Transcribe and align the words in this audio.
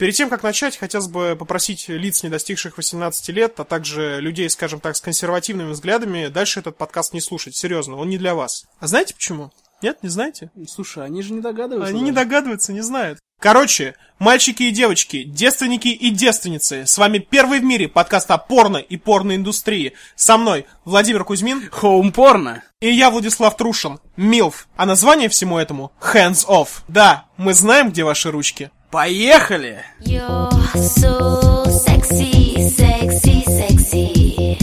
Перед 0.00 0.14
тем, 0.14 0.30
как 0.30 0.42
начать, 0.42 0.78
хотелось 0.78 1.08
бы 1.08 1.36
попросить 1.38 1.90
лиц, 1.90 2.22
не 2.22 2.30
достигших 2.30 2.78
18 2.78 3.28
лет, 3.28 3.60
а 3.60 3.64
также 3.64 4.18
людей, 4.18 4.48
скажем 4.48 4.80
так, 4.80 4.96
с 4.96 5.00
консервативными 5.02 5.72
взглядами, 5.72 6.28
дальше 6.28 6.60
этот 6.60 6.78
подкаст 6.78 7.12
не 7.12 7.20
слушать. 7.20 7.54
Серьезно, 7.54 7.96
он 7.96 8.08
не 8.08 8.16
для 8.16 8.34
вас. 8.34 8.64
А 8.78 8.86
знаете 8.86 9.12
почему? 9.12 9.52
Нет, 9.82 9.98
не 10.02 10.08
знаете? 10.08 10.50
Слушай, 10.66 11.04
они 11.04 11.20
же 11.20 11.34
не 11.34 11.42
догадываются. 11.42 11.92
Они 11.92 12.00
не 12.00 12.12
догадываются, 12.12 12.72
не 12.72 12.80
знают. 12.80 13.18
Короче, 13.42 13.94
мальчики 14.18 14.62
и 14.62 14.70
девочки, 14.70 15.22
девственники 15.24 15.88
и 15.88 16.08
девственницы, 16.08 16.86
с 16.86 16.96
вами 16.96 17.18
первый 17.18 17.60
в 17.60 17.64
мире 17.64 17.86
подкаст 17.86 18.30
о 18.30 18.38
порно 18.38 18.78
и 18.78 18.96
порноиндустрии. 18.96 19.92
Со 20.16 20.38
мной 20.38 20.64
Владимир 20.86 21.24
Кузьмин. 21.24 21.68
Хоум 21.70 22.12
порно. 22.12 22.62
И 22.80 22.90
я 22.90 23.10
Владислав 23.10 23.54
Трушин. 23.54 24.00
Милф. 24.16 24.66
А 24.76 24.86
название 24.86 25.28
всему 25.28 25.58
этому 25.58 25.92
Hands 26.00 26.46
Off. 26.46 26.84
Да, 26.88 27.26
мы 27.36 27.52
знаем, 27.52 27.90
где 27.90 28.02
ваши 28.02 28.30
ручки. 28.30 28.70
Поехали! 28.91 29.77
You're 30.01 30.49
so 30.75 31.65
sexy, 31.65 32.69
sexy, 32.69 33.41
sexy. 33.43 34.57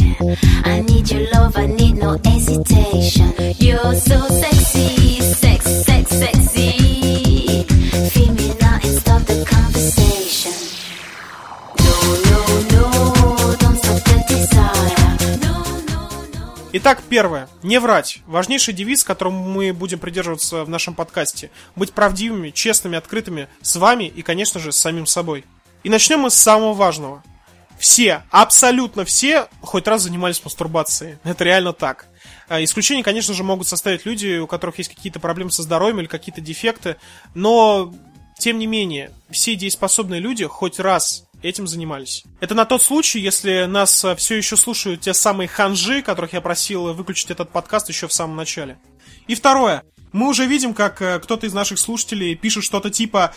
I 0.64 0.80
need 0.80 1.10
your 1.10 1.28
love, 1.32 1.56
I 1.56 1.66
need 1.66 1.96
no 1.96 2.18
hesitation. 2.24 3.32
You're 3.58 3.94
so 3.94 4.18
sexy, 4.28 5.20
sex, 5.20 5.64
sex, 5.84 6.10
sexy. 6.10 7.25
Итак, 16.73 17.01
первое. 17.09 17.47
Не 17.63 17.79
врать. 17.79 18.19
Важнейший 18.27 18.73
девиз, 18.73 19.05
которому 19.05 19.41
мы 19.41 19.71
будем 19.73 19.99
придерживаться 19.99 20.65
в 20.65 20.69
нашем 20.69 20.95
подкасте. 20.95 21.49
Быть 21.77 21.93
правдивыми, 21.93 22.49
честными, 22.49 22.97
открытыми 22.97 23.47
с 23.61 23.77
вами 23.77 24.03
и, 24.03 24.21
конечно 24.21 24.59
же, 24.59 24.73
с 24.73 24.77
самим 24.77 25.05
собой. 25.05 25.45
И 25.83 25.89
начнем 25.89 26.19
мы 26.19 26.29
с 26.29 26.35
самого 26.35 26.73
важного. 26.73 27.23
Все, 27.79 28.23
абсолютно 28.31 29.05
все, 29.05 29.47
хоть 29.61 29.87
раз 29.87 30.01
занимались 30.01 30.43
мастурбацией. 30.43 31.17
Это 31.23 31.45
реально 31.45 31.71
так. 31.71 32.07
А, 32.49 32.61
Исключения, 32.61 33.03
конечно 33.03 33.33
же, 33.33 33.43
могут 33.45 33.67
составить 33.67 34.05
люди, 34.05 34.37
у 34.37 34.47
которых 34.47 34.77
есть 34.77 34.93
какие-то 34.93 35.21
проблемы 35.21 35.51
со 35.51 35.63
здоровьем 35.63 36.01
или 36.01 36.07
какие-то 36.07 36.41
дефекты, 36.41 36.97
но, 37.33 37.93
тем 38.37 38.59
не 38.59 38.67
менее, 38.67 39.11
все 39.29 39.55
дееспособные 39.55 40.19
люди 40.19 40.45
хоть 40.45 40.79
раз 40.79 41.26
этим 41.41 41.67
занимались. 41.67 42.23
Это 42.39 42.55
на 42.55 42.65
тот 42.65 42.81
случай, 42.81 43.19
если 43.19 43.65
нас 43.65 44.03
а, 44.03 44.15
все 44.15 44.35
еще 44.35 44.57
слушают 44.57 45.01
те 45.01 45.13
самые 45.13 45.47
ханжи, 45.47 46.01
которых 46.01 46.33
я 46.33 46.41
просил 46.41 46.93
выключить 46.93 47.31
этот 47.31 47.51
подкаст 47.51 47.89
еще 47.89 48.07
в 48.07 48.13
самом 48.13 48.35
начале. 48.35 48.77
И 49.27 49.35
второе. 49.35 49.83
Мы 50.13 50.29
уже 50.29 50.45
видим, 50.45 50.73
как 50.73 51.01
э, 51.01 51.19
кто-то 51.19 51.45
из 51.45 51.53
наших 51.53 51.79
слушателей 51.79 52.35
пишет 52.35 52.63
что-то 52.63 52.89
типа 52.89 53.35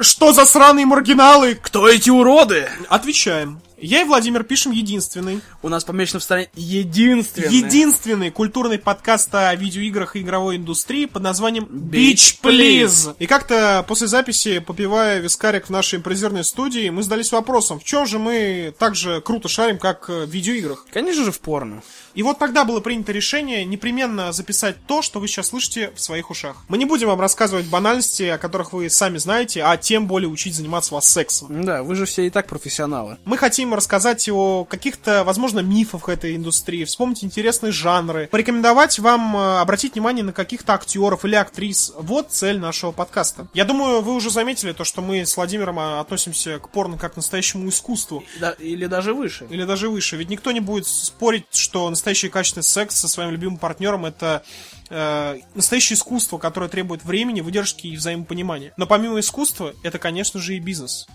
«Что 0.00 0.32
за 0.32 0.44
сраные 0.44 0.84
маргиналы?» 0.84 1.54
Кто 1.54 1.88
эти 1.88 2.10
уроды? 2.10 2.68
Отвечаем. 2.88 3.62
Я 3.80 4.00
и 4.00 4.04
Владимир 4.04 4.42
пишем 4.42 4.72
единственный, 4.72 5.40
У 5.62 5.68
нас 5.68 5.84
помечено 5.84 6.18
в 6.18 6.24
стороне 6.24 6.48
единственный. 6.54 7.54
единственный 7.54 8.30
культурный 8.32 8.78
подкаст 8.78 9.32
о 9.34 9.54
видеоиграх 9.54 10.16
и 10.16 10.20
игровой 10.20 10.56
индустрии 10.56 11.06
под 11.06 11.22
названием 11.22 11.64
Beach 11.64 12.38
Beach 12.40 12.40
Please. 12.42 13.14
И 13.20 13.26
как-то 13.26 13.84
после 13.86 14.08
записи, 14.08 14.58
попивая 14.58 15.20
вискарик 15.20 15.66
в 15.66 15.70
нашей 15.70 15.98
импровизированной 15.98 16.42
студии, 16.42 16.88
мы 16.90 17.04
задались 17.04 17.30
вопросом, 17.30 17.78
в 17.78 17.84
чем 17.84 18.04
же 18.04 18.18
мы 18.18 18.74
так 18.78 18.96
же 18.96 19.20
круто 19.20 19.48
шарим, 19.48 19.78
как 19.78 20.08
в 20.08 20.26
видеоиграх. 20.26 20.86
Конечно 20.92 21.24
же 21.24 21.30
в 21.30 21.38
порно. 21.38 21.82
И 22.14 22.24
вот 22.24 22.40
тогда 22.40 22.64
было 22.64 22.80
принято 22.80 23.12
решение 23.12 23.64
непременно 23.64 24.32
записать 24.32 24.74
то, 24.88 25.02
что 25.02 25.20
вы 25.20 25.28
сейчас 25.28 25.48
слышите 25.48 25.92
в 25.94 26.00
своих 26.00 26.30
ушах. 26.30 26.56
Мы 26.66 26.78
не 26.78 26.84
будем 26.84 27.06
вам 27.06 27.20
рассказывать 27.20 27.66
банальности, 27.66 28.24
о 28.24 28.38
которых 28.38 28.72
вы 28.72 28.90
сами 28.90 29.18
знаете, 29.18 29.62
а 29.62 29.76
тем 29.76 30.08
более 30.08 30.28
учить 30.28 30.56
заниматься 30.56 30.94
вас 30.94 31.06
сексом. 31.06 31.64
Да, 31.64 31.84
вы 31.84 31.94
же 31.94 32.06
все 32.06 32.26
и 32.26 32.30
так 32.30 32.48
профессионалы. 32.48 33.18
Мы 33.24 33.36
хотим 33.38 33.67
рассказать 33.74 34.28
о 34.28 34.64
каких-то, 34.64 35.24
возможно, 35.24 35.60
мифах 35.60 36.08
этой 36.08 36.36
индустрии, 36.36 36.84
вспомнить 36.84 37.24
интересные 37.24 37.72
жанры, 37.72 38.28
порекомендовать 38.30 38.98
вам 38.98 39.36
э, 39.36 39.60
обратить 39.60 39.94
внимание 39.94 40.24
на 40.24 40.32
каких-то 40.32 40.74
актеров 40.74 41.24
или 41.24 41.34
актрис. 41.34 41.92
Вот 41.98 42.30
цель 42.30 42.58
нашего 42.58 42.92
подкаста. 42.92 43.48
Я 43.54 43.64
думаю, 43.64 44.00
вы 44.02 44.14
уже 44.14 44.30
заметили 44.30 44.72
то, 44.72 44.84
что 44.84 45.02
мы 45.02 45.24
с 45.24 45.36
Владимиром 45.36 45.78
э, 45.78 46.00
относимся 46.00 46.58
к 46.58 46.68
порно 46.70 46.98
как 46.98 47.14
к 47.14 47.16
настоящему 47.16 47.68
искусству. 47.68 48.24
Да, 48.40 48.50
или 48.52 48.86
даже 48.86 49.14
выше. 49.14 49.46
Или 49.50 49.64
даже 49.64 49.88
выше. 49.88 50.16
Ведь 50.16 50.28
никто 50.28 50.52
не 50.52 50.60
будет 50.60 50.86
спорить, 50.86 51.46
что 51.52 51.88
настоящий 51.90 52.28
качественный 52.28 52.64
секс 52.64 52.96
со 52.96 53.08
своим 53.08 53.30
любимым 53.30 53.58
партнером 53.58 54.06
это 54.06 54.42
э, 54.90 55.38
настоящее 55.54 55.96
искусство, 55.96 56.38
которое 56.38 56.68
требует 56.68 57.04
времени, 57.04 57.40
выдержки 57.40 57.86
и 57.86 57.96
взаимопонимания. 57.96 58.72
Но 58.76 58.86
помимо 58.86 59.20
искусства, 59.20 59.74
это, 59.82 59.98
конечно 59.98 60.40
же, 60.40 60.56
и 60.56 60.60
бизнес. 60.60 61.06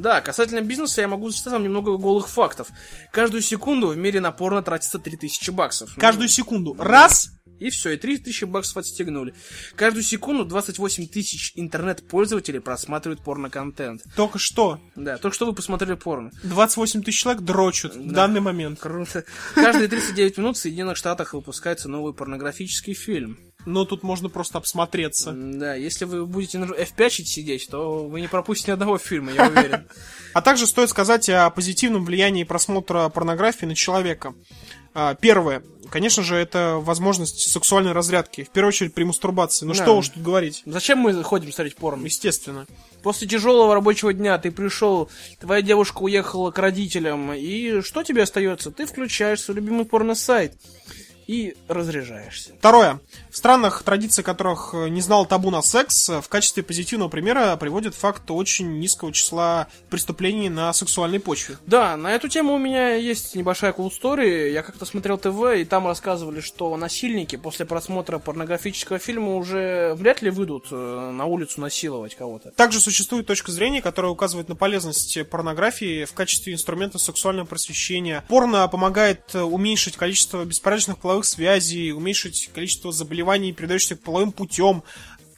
Да, 0.00 0.20
касательно 0.22 0.62
бизнеса 0.62 1.02
я 1.02 1.08
могу 1.08 1.28
зачитать 1.30 1.52
вам 1.52 1.62
немного 1.64 1.96
голых 1.98 2.28
фактов. 2.28 2.68
Каждую 3.12 3.42
секунду 3.42 3.88
в 3.88 3.96
мире 3.96 4.20
на 4.20 4.32
порно 4.32 4.62
тратится 4.62 4.98
3000 4.98 5.50
баксов. 5.50 5.94
Каждую 5.96 6.28
секунду. 6.28 6.74
Раз, 6.78 7.30
И 7.58 7.68
все, 7.68 7.90
и 7.90 7.96
3000 7.98 8.44
баксов 8.44 8.78
отстегнули. 8.78 9.34
Каждую 9.76 10.02
секунду 10.02 10.46
28 10.46 11.06
тысяч 11.08 11.52
интернет-пользователей 11.56 12.60
просматривают 12.60 13.22
порно-контент. 13.22 14.02
только 14.16 14.38
что. 14.38 14.80
Да, 14.96 15.18
только 15.18 15.34
что 15.34 15.44
вы 15.44 15.52
посмотрели 15.54 15.92
порно. 15.94 16.30
28 16.42 17.02
тысяч 17.02 17.20
человек 17.20 17.42
дрочат 17.42 17.94
в 17.94 18.06
Да. 18.08 18.14
данный 18.14 18.40
момент. 18.40 18.80
Круто. 18.80 19.24
Каждые 19.54 19.88
39 19.88 20.38
минут 20.38 20.56
в 20.56 20.60
Соединенных 20.60 20.96
Штатах 20.96 21.34
выпускается 21.34 21.90
новый 21.90 22.14
порнографический 22.14 22.94
фильм. 22.94 23.38
Но 23.66 23.84
тут 23.84 24.02
можно 24.02 24.28
просто 24.28 24.58
обсмотреться. 24.58 25.32
Да, 25.32 25.74
если 25.74 26.04
вы 26.04 26.26
будете 26.26 26.58
на 26.58 26.64
F5 26.64 27.10
сидеть, 27.10 27.68
то 27.70 28.06
вы 28.06 28.20
не 28.20 28.28
пропустите 28.28 28.70
ни 28.70 28.74
одного 28.74 28.98
фильма, 28.98 29.32
я 29.32 29.48
уверен. 29.48 29.86
А 30.32 30.42
также 30.42 30.68
стоит 30.68 30.88
сказать 30.88 31.28
о 31.28 31.50
позитивном 31.50 32.04
влиянии 32.04 32.44
просмотра 32.44 33.08
порнографии 33.08 33.66
на 33.66 33.74
человека. 33.74 34.32
А, 34.94 35.14
Первое. 35.14 35.62
Конечно 35.90 36.22
же, 36.22 36.36
это 36.36 36.76
возможность 36.80 37.50
сексуальной 37.50 37.90
разрядки. 37.90 38.44
В 38.44 38.50
первую 38.50 38.68
очередь 38.68 38.94
при 38.94 39.02
мастурбации. 39.02 39.66
Ну 39.66 39.74
Да. 39.74 39.82
что 39.82 39.96
уж 39.96 40.10
тут 40.10 40.22
говорить. 40.22 40.62
Зачем 40.66 40.98
мы 40.98 41.20
ходим 41.24 41.52
смотреть 41.52 41.74
порно? 41.74 42.04
Естественно. 42.04 42.66
После 43.02 43.26
тяжелого 43.26 43.74
рабочего 43.74 44.12
дня 44.12 44.38
ты 44.38 44.52
пришел, 44.52 45.10
твоя 45.40 45.62
девушка 45.62 45.98
уехала 46.02 46.52
к 46.52 46.58
родителям, 46.58 47.32
и 47.32 47.80
что 47.80 48.04
тебе 48.04 48.22
остается? 48.22 48.70
Ты 48.70 48.86
включаешь 48.86 49.40
свой 49.40 49.56
любимый 49.56 49.84
порно-сайт 49.84 50.54
и 51.30 51.54
разряжаешься. 51.68 52.54
Второе. 52.58 52.98
В 53.30 53.36
странах, 53.36 53.84
традиции 53.84 54.22
которых 54.22 54.74
э, 54.74 54.88
не 54.88 55.00
знал 55.00 55.26
табу 55.26 55.52
на 55.52 55.62
секс, 55.62 56.08
э, 56.08 56.20
в 56.20 56.28
качестве 56.28 56.64
позитивного 56.64 57.08
примера 57.08 57.54
приводит 57.54 57.94
факт 57.94 58.28
очень 58.32 58.80
низкого 58.80 59.12
числа 59.12 59.68
преступлений 59.90 60.48
на 60.48 60.72
сексуальной 60.72 61.20
почве. 61.20 61.56
Да, 61.66 61.96
на 61.96 62.12
эту 62.12 62.26
тему 62.28 62.54
у 62.54 62.58
меня 62.58 62.94
есть 62.94 63.36
небольшая 63.36 63.72
cool 63.72 63.90
story. 63.90 64.50
Я 64.50 64.64
как-то 64.64 64.84
смотрел 64.84 65.18
ТВ, 65.18 65.56
и 65.56 65.64
там 65.64 65.86
рассказывали, 65.86 66.40
что 66.40 66.76
насильники 66.76 67.36
после 67.36 67.64
просмотра 67.64 68.18
порнографического 68.18 68.98
фильма 68.98 69.36
уже 69.36 69.94
вряд 69.94 70.22
ли 70.22 70.30
выйдут 70.30 70.66
э, 70.72 71.10
на 71.14 71.26
улицу 71.26 71.60
насиловать 71.60 72.16
кого-то. 72.16 72.50
Также 72.50 72.80
существует 72.80 73.28
точка 73.28 73.52
зрения, 73.52 73.82
которая 73.82 74.10
указывает 74.10 74.48
на 74.48 74.56
полезность 74.56 75.16
порнографии 75.30 76.06
в 76.06 76.12
качестве 76.12 76.54
инструмента 76.54 76.98
сексуального 76.98 77.46
просвещения. 77.46 78.24
Порно 78.26 78.66
помогает 78.66 79.32
уменьшить 79.32 79.96
количество 79.96 80.44
беспорядочных 80.44 80.98
половых 80.98 81.19
связей, 81.24 81.92
уменьшить 81.92 82.50
количество 82.54 82.92
заболеваний, 82.92 83.52
передающихся 83.52 83.96
половым 83.96 84.32
путем 84.32 84.82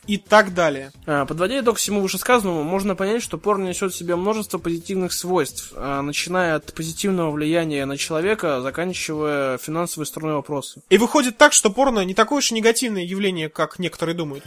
и 0.06 0.18
так 0.18 0.52
далее. 0.54 0.90
А, 1.06 1.26
Подводя 1.26 1.60
итог 1.60 1.76
всему 1.78 2.00
вышесказанному, 2.00 2.64
можно 2.64 2.96
понять, 2.96 3.22
что 3.22 3.38
порно 3.38 3.68
несет 3.68 3.92
в 3.92 3.96
себе 3.96 4.16
множество 4.16 4.58
позитивных 4.58 5.12
свойств, 5.12 5.72
а, 5.76 6.02
начиная 6.02 6.56
от 6.56 6.74
позитивного 6.74 7.30
влияния 7.30 7.84
на 7.86 7.96
человека, 7.96 8.60
заканчивая 8.60 9.58
финансовой 9.58 10.06
стороной 10.06 10.34
вопроса. 10.34 10.80
И 10.90 10.98
выходит 10.98 11.38
так, 11.38 11.52
что 11.52 11.70
порно 11.70 12.04
не 12.04 12.14
такое 12.14 12.38
уж 12.38 12.50
и 12.50 12.54
негативное 12.54 13.04
явление, 13.04 13.48
как 13.48 13.78
некоторые 13.78 14.16
думают. 14.16 14.44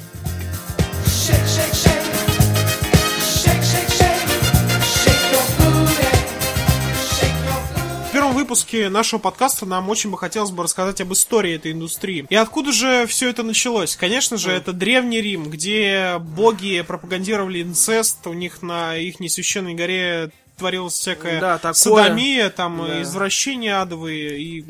Выпуске 8.46 8.90
нашего 8.90 9.20
подкаста 9.20 9.66
нам 9.66 9.90
очень 9.90 10.12
бы 10.12 10.20
хотелось 10.20 10.52
бы 10.52 10.62
рассказать 10.62 11.02
об 11.02 11.12
истории 11.12 11.56
этой 11.56 11.72
индустрии. 11.72 12.28
И 12.30 12.36
откуда 12.36 12.72
же 12.72 13.08
все 13.08 13.30
это 13.30 13.42
началось? 13.42 13.96
Конечно 13.96 14.38
же, 14.38 14.52
это 14.52 14.72
Древний 14.72 15.20
Рим, 15.20 15.50
где 15.50 16.18
боги 16.20 16.86
пропагандировали 16.88 17.64
инцест, 17.64 18.28
у 18.28 18.34
них 18.34 18.62
на 18.62 18.98
их 18.98 19.20
священной 19.30 19.74
горе 19.74 20.30
творилась 20.58 20.94
всякая 20.94 21.40
Да, 21.40 21.58
такое. 21.58 21.74
садомия, 21.74 22.50
там 22.50 22.86
Да. 22.88 23.02
извращения 23.02 23.82
адовые 23.82 24.40
и 24.40 24.66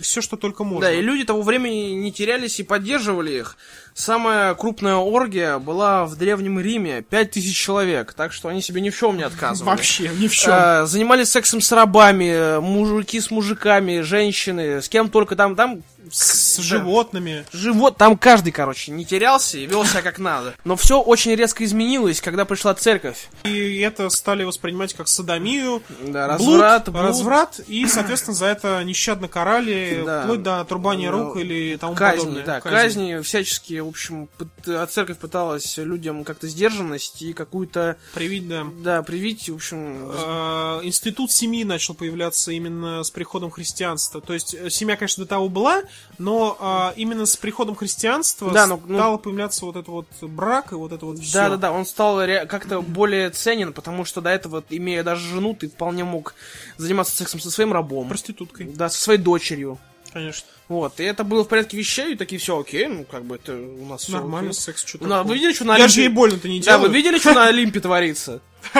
все, 0.00 0.20
что 0.20 0.36
только 0.36 0.64
можно. 0.64 0.88
Да, 0.88 0.92
и 0.92 1.00
люди 1.00 1.24
того 1.24 1.42
времени 1.42 1.92
не 1.92 2.12
терялись 2.12 2.60
и 2.60 2.62
поддерживали 2.62 3.32
их. 3.32 3.56
Самая 3.94 4.54
крупная 4.54 4.96
оргия 4.96 5.58
была 5.58 6.04
в 6.04 6.16
Древнем 6.16 6.60
Риме, 6.60 7.02
5000 7.02 7.56
человек, 7.56 8.12
так 8.12 8.32
что 8.34 8.48
они 8.48 8.60
себе 8.60 8.82
ни 8.82 8.90
в 8.90 8.96
чем 8.98 9.16
не 9.16 9.22
отказывали. 9.22 9.70
Вообще, 9.70 10.08
ни 10.18 10.28
в 10.28 10.34
чем. 10.34 10.52
А, 10.54 10.86
занимались 10.86 11.30
сексом 11.30 11.62
с 11.62 11.72
рабами, 11.72 12.60
мужики 12.60 13.18
с 13.20 13.30
мужиками, 13.30 14.00
женщины, 14.00 14.82
с 14.82 14.88
кем 14.90 15.08
только 15.08 15.34
там, 15.34 15.56
там 15.56 15.82
с 16.10 16.58
животными. 16.58 17.44
Живот, 17.52 17.96
там 17.96 18.16
каждый, 18.16 18.50
короче, 18.52 18.92
не 18.92 19.04
терялся 19.04 19.58
и 19.58 19.66
вел 19.66 19.84
себя 19.84 20.02
как 20.02 20.18
надо. 20.18 20.54
Но 20.64 20.76
все 20.76 21.00
очень 21.00 21.34
резко 21.34 21.64
изменилось, 21.64 22.20
когда 22.20 22.44
пришла 22.44 22.74
церковь. 22.74 23.28
И 23.44 23.78
это 23.80 24.08
стали 24.10 24.44
воспринимать 24.44 24.94
как 24.94 25.08
садомию, 25.08 25.82
Да, 26.02 26.26
разврат, 26.28 26.88
блуд. 26.88 27.02
разврат, 27.02 27.60
и, 27.66 27.86
соответственно, 27.86 28.34
за 28.34 28.46
это 28.46 28.82
нещадно 28.84 29.28
карали, 29.28 30.02
Да. 30.04 30.22
вплоть 30.22 30.42
до 30.42 30.60
отрубания 30.60 31.10
Ну, 31.10 31.24
рук 31.28 31.36
или 31.38 31.76
тому 31.76 31.94
казни, 31.94 32.18
подобное. 32.20 32.44
да, 32.44 32.60
Казни. 32.60 32.76
казни. 33.12 33.22
всячески, 33.22 33.78
в 33.80 33.88
общем, 33.88 34.28
а 34.66 34.86
церковь 34.86 35.18
пыталась 35.18 35.76
людям 35.78 36.24
как-то 36.24 36.48
сдержанность 36.48 37.22
и 37.22 37.32
какую-то, 37.32 37.96
Привить, 38.14 38.48
да. 38.48 38.64
да, 38.82 39.02
привить, 39.02 39.48
в 39.48 39.54
общем, 39.54 39.76
Э, 40.12 40.80
Институт 40.82 41.30
семьи 41.32 41.64
начал 41.64 41.94
появляться 41.94 42.52
именно 42.52 43.02
с 43.02 43.10
приходом 43.10 43.50
христианства. 43.50 44.20
То 44.20 44.34
есть 44.34 44.54
э, 44.54 44.70
семья, 44.70 44.96
конечно, 44.96 45.24
до 45.24 45.28
того 45.28 45.48
была, 45.48 45.82
но 46.18 46.92
э, 46.96 47.00
именно 47.00 47.26
с 47.26 47.36
приходом 47.36 47.74
христианства 47.76 48.50
Да, 48.50 48.66
ну- 48.66 48.80
ну- 48.86 48.96
стало 48.96 49.16
появляться 49.18 49.64
вот 49.66 49.76
это 49.76 49.90
вот 49.90 50.06
брак 50.22 50.72
и 50.72 50.74
вот 50.74 50.92
это 50.92 51.04
вот 51.04 51.18
все. 51.18 51.32
Да, 51.34 51.48
да, 51.50 51.56
да, 51.56 51.72
он 51.72 51.84
стал 51.84 52.18
как-то 52.48 52.80
более 52.80 53.30
ценен, 53.30 53.72
потому 53.72 54.04
что 54.04 54.20
до 54.20 54.30
этого, 54.30 54.64
имея 54.70 55.02
даже 55.02 55.28
жену, 55.28 55.54
ты 55.54 55.68
вполне 55.68 56.04
мог 56.04 56.34
заниматься 56.78 57.14
сексом 57.16 57.40
со 57.40 57.50
своим 57.50 57.72
рабом. 57.72 58.08
Проституткой, 58.08 58.66
Да, 58.66 58.88
со 58.88 58.98
своей 59.00 59.18
дочерью. 59.20 59.78
конечно. 60.12 60.46
Вот, 60.68 60.98
и 60.98 61.04
это 61.04 61.22
было 61.22 61.44
в 61.44 61.48
порядке 61.48 61.76
вещей, 61.76 62.14
и 62.14 62.16
такие 62.16 62.40
все 62.40 62.58
окей, 62.58 62.88
ну, 62.88 63.04
как 63.04 63.24
бы 63.24 63.36
это 63.36 63.52
у 63.54 63.84
нас 63.86 64.02
всё 64.02 64.12
Нормально, 64.14 64.50
окей. 64.50 64.60
секс, 64.60 64.84
что 64.84 64.98
Ну, 65.00 65.06
а 65.14 65.18
такое. 65.18 65.24
вы 65.28 65.34
видели, 65.34 65.52
что 65.52 65.64
на 65.64 65.76
Я 65.76 65.86
же 65.86 66.00
ей 66.00 66.08
Олимпе- 66.08 66.14
больно-то 66.14 66.48
не 66.48 66.58
Да, 66.60 66.64
делаю. 66.72 66.88
вы 66.90 66.96
видели, 66.96 67.18
что 67.18 67.34
на 67.34 67.46
Олимпе 67.46 67.78
творится? 67.78 68.40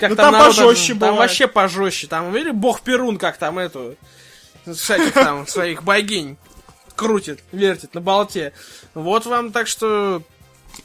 Как 0.00 0.10
Ну, 0.10 0.16
там 0.16 0.32
народ- 0.32 0.56
пожестче 0.56 0.88
Там 0.88 0.98
бывает. 0.98 1.18
вообще 1.18 1.46
пожестче. 1.46 2.06
Там, 2.08 2.32
видели, 2.32 2.50
бог 2.50 2.80
Перун, 2.80 3.18
как 3.18 3.36
там 3.36 3.58
эту... 3.60 3.94
Всяких 4.74 5.12
там 5.14 5.46
своих 5.46 5.82
богинь 5.82 6.36
крутит, 6.94 7.40
вертит 7.52 7.94
на 7.94 8.00
болте. 8.00 8.52
Вот 8.94 9.26
вам 9.26 9.52
так 9.52 9.66
что... 9.66 10.22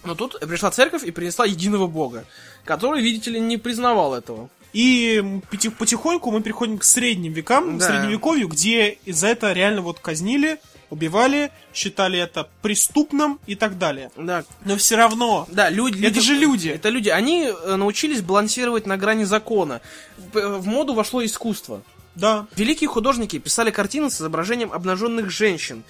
Но 0.03 0.15
тут 0.15 0.39
пришла 0.39 0.71
церковь 0.71 1.03
и 1.03 1.11
принесла 1.11 1.45
единого 1.45 1.87
бога, 1.87 2.25
который, 2.63 3.01
видите 3.01 3.31
ли, 3.31 3.39
не 3.39 3.57
признавал 3.57 4.13
этого. 4.13 4.49
И 4.73 5.21
потихоньку 5.77 6.31
мы 6.31 6.41
переходим 6.41 6.77
к 6.77 6.83
средним 6.83 7.33
векам, 7.33 7.77
Да. 7.77 7.85
к 7.85 7.89
средневековью, 7.89 8.47
где 8.47 8.97
за 9.05 9.27
это 9.27 9.51
реально 9.51 9.81
вот 9.81 9.99
казнили, 9.99 10.59
убивали, 10.89 11.51
считали 11.73 12.19
это 12.19 12.47
преступным 12.61 13.39
и 13.47 13.55
так 13.55 13.77
далее. 13.77 14.11
Да, 14.15 14.45
Но 14.63 14.77
все 14.77 14.95
равно 14.95 15.45
да, 15.49 15.69
люди... 15.69 16.05
Это 16.05 16.21
же 16.21 16.35
люди. 16.35 16.69
Это 16.69 16.89
люди. 16.89 17.09
Они 17.09 17.45
э, 17.47 17.75
научились 17.75 18.21
балансировать 18.21 18.85
на 18.85 18.97
грани 18.97 19.23
закона. 19.25 19.81
В 20.33 20.65
моду 20.67 20.93
вошло 20.93 21.23
искусство. 21.25 21.81
Да. 22.15 22.45
Великие 22.55 22.87
художники 22.89 23.39
писали 23.39 23.71
картины 23.71 24.09
с 24.09 24.15
изображением 24.19 24.71
обнаженных 24.73 25.29
женщин. 25.29 25.83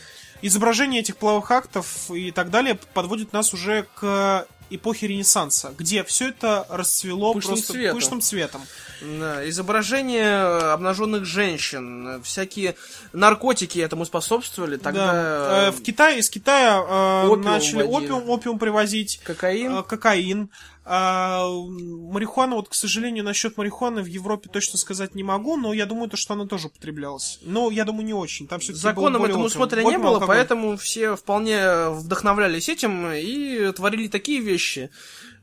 Изображение 0.44 1.02
этих 1.02 1.18
половых 1.18 1.52
актов 1.52 2.10
и 2.12 2.32
так 2.32 2.50
далее 2.50 2.78
подводит 2.94 3.32
нас 3.34 3.54
уже 3.54 3.86
к 3.96 4.48
эпохе 4.72 5.08
Ренессанса, 5.08 5.74
где 5.78 6.04
все 6.04 6.30
это 6.30 6.66
расцвело 6.70 7.34
Пышным 7.34 7.56
просто 7.56 7.74
цветом. 7.74 7.96
пышным 7.98 8.22
цветом. 8.22 8.62
Изображение 9.46 10.34
обнаженных 10.72 11.26
женщин, 11.26 12.22
всякие 12.24 12.76
наркотики 13.14 13.80
этому 13.80 14.06
способствовали. 14.06 14.78
Тогда 14.78 15.06
Да. 15.12 15.68
Э, 15.68 15.72
В 15.72 15.82
Китае, 15.84 16.20
из 16.20 16.30
Китая 16.30 16.78
э, 16.80 17.28
опиум 17.28 17.42
начали 17.42 17.84
опиум, 17.84 18.30
опиум 18.30 18.60
привозить, 18.60 19.20
кокаин. 19.24 19.80
э, 19.80 19.84
кокаин. 19.84 20.50
А, 20.94 21.48
марихуана, 21.48 22.58
вот, 22.58 22.68
к 22.68 22.74
сожалению, 22.74 23.24
насчет 23.24 23.56
марихуаны 23.56 24.02
в 24.02 24.08
Европе 24.08 24.50
точно 24.52 24.78
сказать 24.78 25.16
не 25.16 25.24
могу, 25.24 25.56
но 25.56 25.72
я 25.72 25.86
думаю, 25.86 26.10
то, 26.10 26.18
что 26.18 26.34
она 26.34 26.46
тоже 26.48 26.68
употреблялась. 26.68 27.40
Но 27.44 27.72
я 27.72 27.86
думаю, 27.86 28.06
не 28.06 28.14
очень. 28.14 28.46
Там 28.46 28.60
все 28.60 28.74
Законом 28.74 29.24
этому 29.24 29.48
смотря 29.48 29.84
не 29.84 29.98
было, 29.98 30.20
поэтому 30.20 30.76
все 30.76 31.16
вполне 31.16 31.88
вдохновлялись 31.92 32.68
этим 32.68 33.10
и 33.10 33.72
творили 33.72 34.10
такие 34.10 34.42
вещи, 34.42 34.90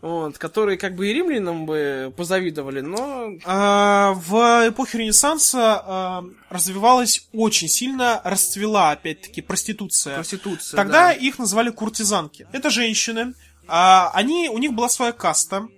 вот, 0.03 0.37
которые 0.37 0.77
как 0.77 0.95
бы 0.95 1.09
и 1.09 1.15
римлянам 1.15 1.65
бы 1.65 2.13
позавидовали, 2.15 2.83
но 2.83 3.31
А, 3.47 4.13
в 4.15 4.69
эпохе 4.69 4.99
Ренессанса 4.99 5.83
а, 5.83 6.25
развивалась 6.51 7.27
очень 7.33 7.69
сильно, 7.69 8.21
расцвела, 8.23 8.91
опять-таки, 8.91 9.41
проституция. 9.41 10.17
проституция. 10.17 10.77
Тогда 10.77 11.07
да. 11.07 11.13
их 11.13 11.39
называли 11.39 11.71
куртизанки. 11.71 12.47
Это 12.53 12.69
женщины. 12.69 13.33
А, 13.69 14.11
они, 14.15 14.49
у 14.49 14.59
них 14.59 14.73
была 14.73 14.89
своя 14.89 15.13
каста. 15.13 15.69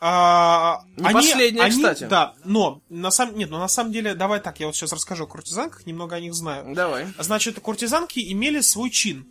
А, 0.00 0.82
Не 0.96 1.10
последняя, 1.12 1.62
они- 1.62 1.76
кстати. 1.76 2.04
Да, 2.04 2.34
но 2.44 2.80
на 2.90 3.10
самом 3.10 3.38
нет, 3.38 3.48
но 3.50 3.58
на 3.58 3.68
самом 3.68 3.90
деле, 3.92 4.14
давай 4.14 4.40
так, 4.40 4.60
я 4.60 4.66
вот 4.66 4.76
сейчас 4.76 4.92
расскажу 4.92 5.24
о 5.24 5.26
куртизанках, 5.26 5.86
немного 5.86 6.16
о 6.16 6.20
них 6.20 6.34
знаю. 6.34 6.74
Давай. 6.74 7.06
Значит, 7.18 7.58
куртизанки 7.60 8.20
имели 8.32 8.60
свой 8.60 8.90
чин. 8.90 9.26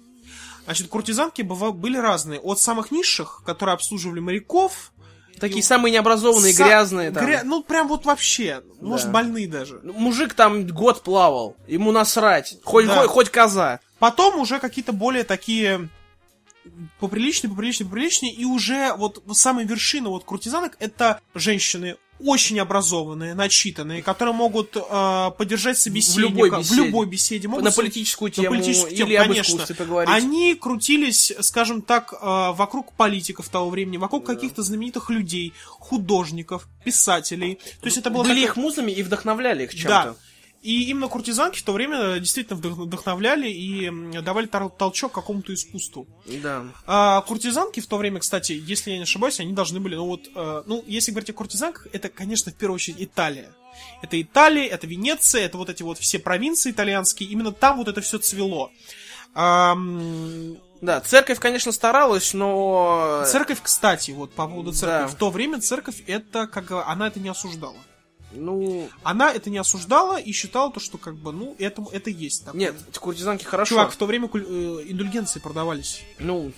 Значит, 0.65 0.87
куртизанки 0.87 1.41
были 1.41 1.97
разные. 1.97 2.39
От 2.39 2.59
самых 2.59 2.89
низших, 2.91 3.43
которые 3.45 3.73
обслуживали 3.73 4.19
моряков, 4.19 4.91
Такие 5.39 5.63
самые 5.63 5.91
необразованные, 5.91 6.53
са- 6.53 6.63
грязные 6.63 7.11
там. 7.11 7.25
гря- 7.25 7.41
Ну, 7.43 7.63
прям 7.63 7.87
вот 7.89 8.05
вообще. 8.05 8.63
Может, 8.79 9.11
больные 9.11 9.47
даже. 9.47 9.79
Ну, 9.83 9.91
Мужик 9.93 10.35
там 10.35 10.65
год 10.65 11.01
плавал, 11.03 11.57
ему 11.67 11.91
насрать, 11.91 12.55
хоть, 12.63 12.85
Да. 12.85 13.01
хоть, 13.01 13.09
хоть 13.09 13.29
коза. 13.29 13.79
Потом 13.99 14.39
уже 14.39 14.59
какие-то 14.59 14.93
более 14.93 15.23
такие 15.25 15.89
поприличнее, 16.99 17.49
поприличнее, 17.49 17.87
поприличнее, 17.87 18.33
и 18.33 18.45
уже 18.45 18.93
вот 18.97 19.23
самая 19.33 19.65
вершина 19.65 20.09
вот 20.09 20.23
куртизанок 20.23 20.75
это 20.79 21.19
женщины 21.35 21.97
очень 22.19 22.57
образованные, 22.59 23.33
начитанные, 23.33 24.01
которые 24.01 24.33
могут 24.33 24.77
э, 24.77 25.31
поддержать 25.37 25.77
собеседника 25.77 26.31
любой 26.45 26.59
беседе. 26.59 26.73
в 26.81 26.85
любой 26.85 27.05
беседе, 27.07 27.47
могут 27.49 27.65
На 27.65 27.71
политическую 27.71 28.29
на 28.29 28.33
тему 28.35 28.49
политическую 28.49 28.95
тему, 28.95 29.09
или 29.09 29.15
об 29.17 29.27
конечно. 29.27 29.51
искусстве 29.51 29.75
поговорить. 29.75 30.13
Они 30.13 30.55
крутились, 30.55 31.33
скажем 31.41 31.81
так, 31.81 32.13
э, 32.13 32.15
вокруг 32.21 32.93
политиков 32.93 33.49
того 33.49 33.69
времени, 33.69 33.97
вокруг 33.97 34.25
каких-то 34.25 34.61
знаменитых 34.61 35.09
людей, 35.09 35.53
художников, 35.67 36.67
писателей. 36.85 37.55
То 37.81 37.87
есть 37.87 37.97
это 37.97 38.09
было 38.09 38.23
Были 38.23 38.35
такое- 38.35 38.43
их 38.45 38.55
музами 38.55 38.91
и 38.91 39.03
вдохновляли 39.03 39.63
их 39.65 39.71
чем-то. 39.73 39.87
да. 39.89 40.15
И 40.63 40.89
именно 40.89 41.09
куртизанки 41.09 41.59
в 41.59 41.63
то 41.63 41.73
время 41.73 42.19
действительно 42.19 42.57
вдох- 42.57 42.83
вдохновляли 42.85 43.49
и 43.49 43.91
давали 44.21 44.47
толчок 44.47 45.11
какому-то 45.11 45.53
искусству. 45.53 46.07
Да. 46.41 46.63
А 46.87 47.21
куртизанки 47.21 47.81
в 47.81 47.85
то 47.87 47.97
время, 47.97 48.19
кстати, 48.21 48.53
если 48.65 48.91
я 48.91 48.97
не 48.97 49.03
ошибаюсь, 49.03 49.41
они 49.41 49.51
должны 49.51 49.81
были, 49.81 49.95
ну 49.95 50.05
вот, 50.05 50.29
э, 50.33 50.63
ну, 50.65 50.81
если 50.87 51.11
говорить 51.11 51.29
о 51.31 51.33
куртизанках, 51.33 51.87
это, 51.91 52.07
конечно, 52.07 52.51
в 52.51 52.55
первую 52.55 52.75
очередь 52.75 52.95
Италия. 52.99 53.51
Это 54.01 54.21
Италия, 54.21 54.67
это 54.67 54.87
Венеция, 54.87 55.41
это 55.41 55.57
вот 55.57 55.69
эти 55.69 55.83
вот 55.83 55.97
все 55.97 56.17
провинции 56.17 56.71
итальянские, 56.71 57.27
именно 57.29 57.51
там 57.51 57.77
вот 57.77 57.89
это 57.89 57.99
все 57.99 58.17
цвело. 58.19 58.71
Ам, 59.35 60.57
Да, 60.81 60.99
церковь, 61.01 61.39
конечно, 61.39 61.71
старалась, 61.71 62.33
но... 62.33 63.23
церковь, 63.25 63.59
кстати, 63.61 64.11
вот 64.11 64.33
по 64.33 64.47
поводу 64.47 64.71
церкви, 64.73 65.03
Да. 65.03 65.07
в 65.07 65.15
то 65.15 65.29
время 65.29 65.59
церковь 65.61 66.03
это, 66.07 66.45
как 66.47 66.71
она 66.71 67.07
это 67.07 67.19
не 67.19 67.29
осуждала. 67.29 67.75
Ну, 68.35 68.89
Она 69.03 69.31
это 69.31 69.49
не 69.49 69.57
осуждала 69.57 70.19
и 70.19 70.31
считала 70.31 70.71
то, 70.71 70.79
что 70.79 70.97
как 70.97 71.15
бы, 71.15 71.31
ну, 71.31 71.55
это, 71.59 71.83
это 71.91 72.09
есть. 72.09 72.45
такое. 72.45 72.59
нет, 72.59 72.75
куртизанки 72.99 73.43
хорошо. 73.43 73.69
Чувак, 73.75 73.91
в 73.91 73.95
то 73.95 74.05
время 74.05 74.27
куль- 74.27 74.45
э, 74.47 74.83
индульгенции 74.91 75.39
продавались. 75.39 76.01
Ну, 76.19 76.51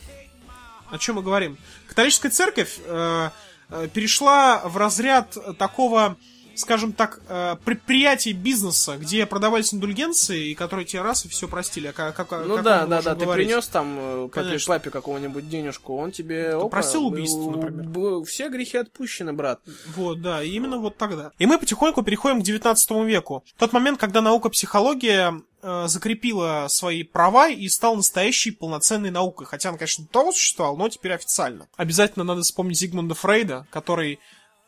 О 0.90 0.98
чем 0.98 1.16
мы 1.16 1.22
говорим? 1.24 1.58
Католическая 1.88 2.32
церковь 2.32 2.78
э, 2.86 3.30
э, 3.70 3.88
перешла 3.94 4.62
в 4.66 4.78
разряд 4.78 5.36
такого, 5.58 6.16
скажем 6.56 6.94
так, 6.94 7.20
э, 7.28 7.56
предприятий 7.64 8.34
бизнеса, 8.34 8.98
где 8.98 9.26
продавались 9.26 9.74
индульгенции, 9.74 10.50
и 10.50 10.56
которые 10.56 10.86
тебе 10.86 11.02
раз 11.02 11.26
и 11.26 11.30
все 11.30 11.48
простили. 11.48 11.88
А 11.88 11.94
как, 11.94 12.16
как- 12.16 12.46
ну 12.46 12.56
как 12.56 12.64
да, 12.64 12.82
мы 12.84 12.88
да, 12.88 12.96
можем 12.98 13.04
да, 13.04 13.16
ты 13.16 13.26
говорить? 13.26 13.48
принес 13.48 13.68
там 13.68 13.98
э, 14.00 14.60
папе, 14.66 14.90
какого-нибудь 14.90 15.50
денежку, 15.50 15.98
он 15.98 16.12
тебе... 16.12 16.54
опа, 16.56 16.70
простил 16.70 17.06
убийство, 17.08 17.52
б- 17.52 17.70
например. 17.70 18.26
Все 18.26 18.50
грехи 18.50 18.78
отпущены, 18.78 19.34
брат. 19.34 19.60
Вот, 19.96 20.22
да, 20.22 20.44
и 20.44 20.50
именно 20.52 20.78
вот 20.78 20.98
тогда. 20.98 21.32
И 21.38 21.46
мы 21.46 21.58
потихоньку 21.58 22.04
переходим 22.04 22.42
к 22.42 22.44
19 22.44 22.92
веку. 23.06 23.44
Тот 23.58 23.74
момент, 23.74 24.00
когда 24.00 24.22
наука 24.22 24.50
психология 24.50 25.42
э, 25.62 25.88
закрепила 25.88 26.68
свои 26.70 27.04
права 27.04 27.50
и 27.50 27.68
стала 27.70 27.96
настоящей 27.96 28.52
полноценной 28.52 29.12
наукой. 29.12 29.48
Хотя 29.48 29.70
она, 29.70 29.78
конечно, 29.78 30.06
до 30.06 30.12
того 30.12 30.32
существовала, 30.32 30.78
но 30.78 30.90
теперь 30.90 31.14
официально. 31.14 31.68
Обязательно 31.78 32.24
надо 32.26 32.42
вспомнить 32.42 32.78
Зигмунда 32.80 33.16
Фрейда, 33.16 33.68
который 33.72 34.20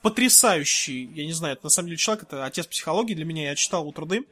потрясающий, 0.02 1.10
я 1.14 1.26
не 1.26 1.34
знаю, 1.34 1.54
это 1.54 1.66
на 1.66 1.70
самом 1.70 1.88
деле 1.88 1.98
человек, 1.98 2.24
это 2.24 2.46
отец 2.46 2.68
психологии 2.68 3.14
для 3.14 3.26
меня, 3.26 3.50
я 3.50 3.56
читал 3.56 3.82
его 3.82 3.92
труды. 3.92 4.26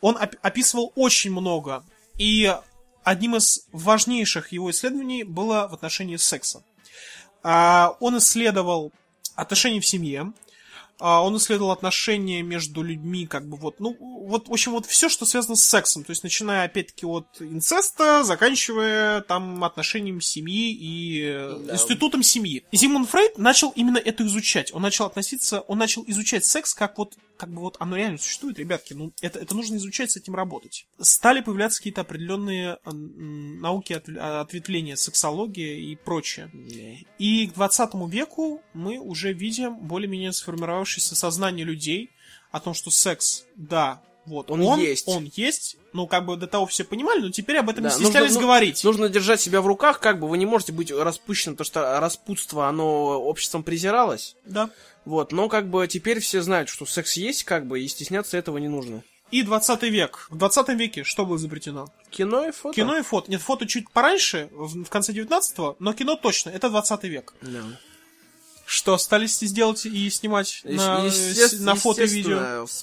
Он 0.00 0.16
оп- 0.16 0.36
описывал 0.42 0.92
очень 0.96 1.30
много. 1.30 1.84
И 2.18 2.54
одним 3.02 3.36
из 3.36 3.66
важнейших 3.72 4.52
его 4.52 4.70
исследований 4.70 5.24
было 5.24 5.68
в 5.68 5.74
отношении 5.74 6.16
секса. 6.16 6.62
А, 7.42 7.96
он 8.00 8.18
исследовал 8.18 8.92
отношения 9.34 9.80
в 9.80 9.86
семье, 9.86 10.32
он 10.98 11.36
исследовал 11.36 11.72
отношения 11.72 12.42
между 12.42 12.82
людьми, 12.82 13.26
как 13.26 13.48
бы 13.48 13.56
вот, 13.56 13.80
ну, 13.80 13.96
вот, 14.00 14.48
в 14.48 14.52
общем, 14.52 14.72
вот 14.72 14.86
все, 14.86 15.08
что 15.08 15.26
связано 15.26 15.56
с 15.56 15.64
сексом, 15.64 16.04
то 16.04 16.10
есть 16.10 16.22
начиная, 16.22 16.64
опять-таки, 16.64 17.06
от 17.06 17.26
инцеста, 17.40 18.22
заканчивая 18.24 19.20
там 19.22 19.64
отношением 19.64 20.20
семьи 20.20 20.72
и 20.72 21.22
э, 21.24 21.68
институтом 21.72 22.22
семьи. 22.22 22.64
И 22.70 22.76
Зигмунд 22.76 23.08
Фрейд 23.10 23.38
начал 23.38 23.70
именно 23.70 23.98
это 23.98 24.24
изучать. 24.26 24.72
Он 24.72 24.82
начал 24.82 25.06
относиться, 25.06 25.60
он 25.60 25.78
начал 25.78 26.04
изучать 26.06 26.44
секс 26.44 26.74
как 26.74 26.98
вот 26.98 27.14
как 27.36 27.52
бы 27.52 27.60
вот 27.60 27.76
оно 27.80 27.96
реально 27.96 28.18
существует, 28.18 28.58
ребятки, 28.58 28.94
ну, 28.94 29.12
это, 29.20 29.38
это 29.40 29.54
нужно 29.54 29.76
изучать, 29.76 30.10
с 30.10 30.16
этим 30.16 30.34
работать. 30.34 30.86
Стали 31.00 31.40
появляться 31.40 31.78
какие-то 31.78 32.02
определенные 32.02 32.78
науки 32.84 33.92
от- 33.92 34.08
ответвления, 34.08 34.96
сексология 34.96 35.74
и 35.74 35.96
прочее. 35.96 36.50
И 37.18 37.46
к 37.48 37.54
20 37.54 38.08
веку 38.08 38.62
мы 38.72 38.98
уже 38.98 39.32
видим 39.32 39.76
более-менее 39.78 40.32
сформировавшееся 40.32 41.16
сознание 41.16 41.64
людей 41.64 42.10
о 42.50 42.60
том, 42.60 42.74
что 42.74 42.90
секс, 42.90 43.44
да, 43.56 44.02
вот 44.26 44.50
Он 44.50 44.62
он, 44.62 44.80
есть. 44.80 45.06
он 45.08 45.30
есть, 45.34 45.76
ну 45.94 46.06
как 46.06 46.26
бы 46.26 46.36
до 46.36 46.46
того 46.46 46.66
все 46.66 46.84
понимали, 46.84 47.20
но 47.20 47.30
теперь 47.30 47.56
об 47.56 47.70
этом 47.70 47.84
Да, 47.84 47.90
не 47.90 47.94
стеснялись 47.94 48.32
нужно- 48.32 48.40
ну, 48.40 48.46
говорить. 48.46 48.84
Нужно 48.84 49.08
держать 49.08 49.40
себя 49.40 49.62
в 49.62 49.66
руках, 49.66 50.00
как 50.00 50.18
бы 50.20 50.28
вы 50.28 50.36
не 50.36 50.44
можете 50.44 50.72
быть 50.72 50.90
распущенным, 50.90 51.54
потому 51.56 51.66
что 51.66 52.00
распутство, 52.00 52.68
оно 52.68 53.20
обществом 53.22 53.62
презиралось. 53.62 54.36
Да. 54.44 54.68
Вот, 55.04 55.32
но 55.32 55.48
как 55.48 55.70
бы 55.70 55.86
теперь 55.86 56.20
все 56.20 56.42
знают, 56.42 56.68
что 56.68 56.84
секс 56.84 57.14
есть, 57.16 57.44
как 57.44 57.66
бы, 57.66 57.80
и 57.80 57.88
стесняться 57.88 58.36
этого 58.36 58.58
не 58.58 58.68
нужно. 58.68 59.02
И 59.30 59.42
20 59.42 59.82
век. 59.84 60.26
В 60.30 60.36
20 60.36 60.68
веке 60.70 61.04
что 61.04 61.24
было 61.24 61.36
изобретено? 61.36 61.88
Кино 62.10 62.46
и 62.46 62.50
фото. 62.50 62.74
Кино 62.74 62.96
и 62.98 63.02
фото. 63.02 63.30
Нет, 63.30 63.40
фото 63.40 63.66
чуть 63.66 63.90
пораньше, 63.90 64.48
в, 64.52 64.84
в 64.84 64.88
конце 64.90 65.12
19-го, 65.12 65.76
но 65.78 65.92
кино 65.92 66.16
точно, 66.16 66.50
это 66.50 66.68
20 66.70 67.04
век. 67.04 67.34
Да. 67.40 67.62
Что, 68.66 68.96
стали 68.98 69.26
сделать 69.26 69.84
и 69.86 70.08
снимать 70.10 70.62
на, 70.64 71.04
Есте- 71.04 71.60
на 71.60 71.74
фото 71.74 72.02
и 72.02 72.06
видео? 72.06 72.38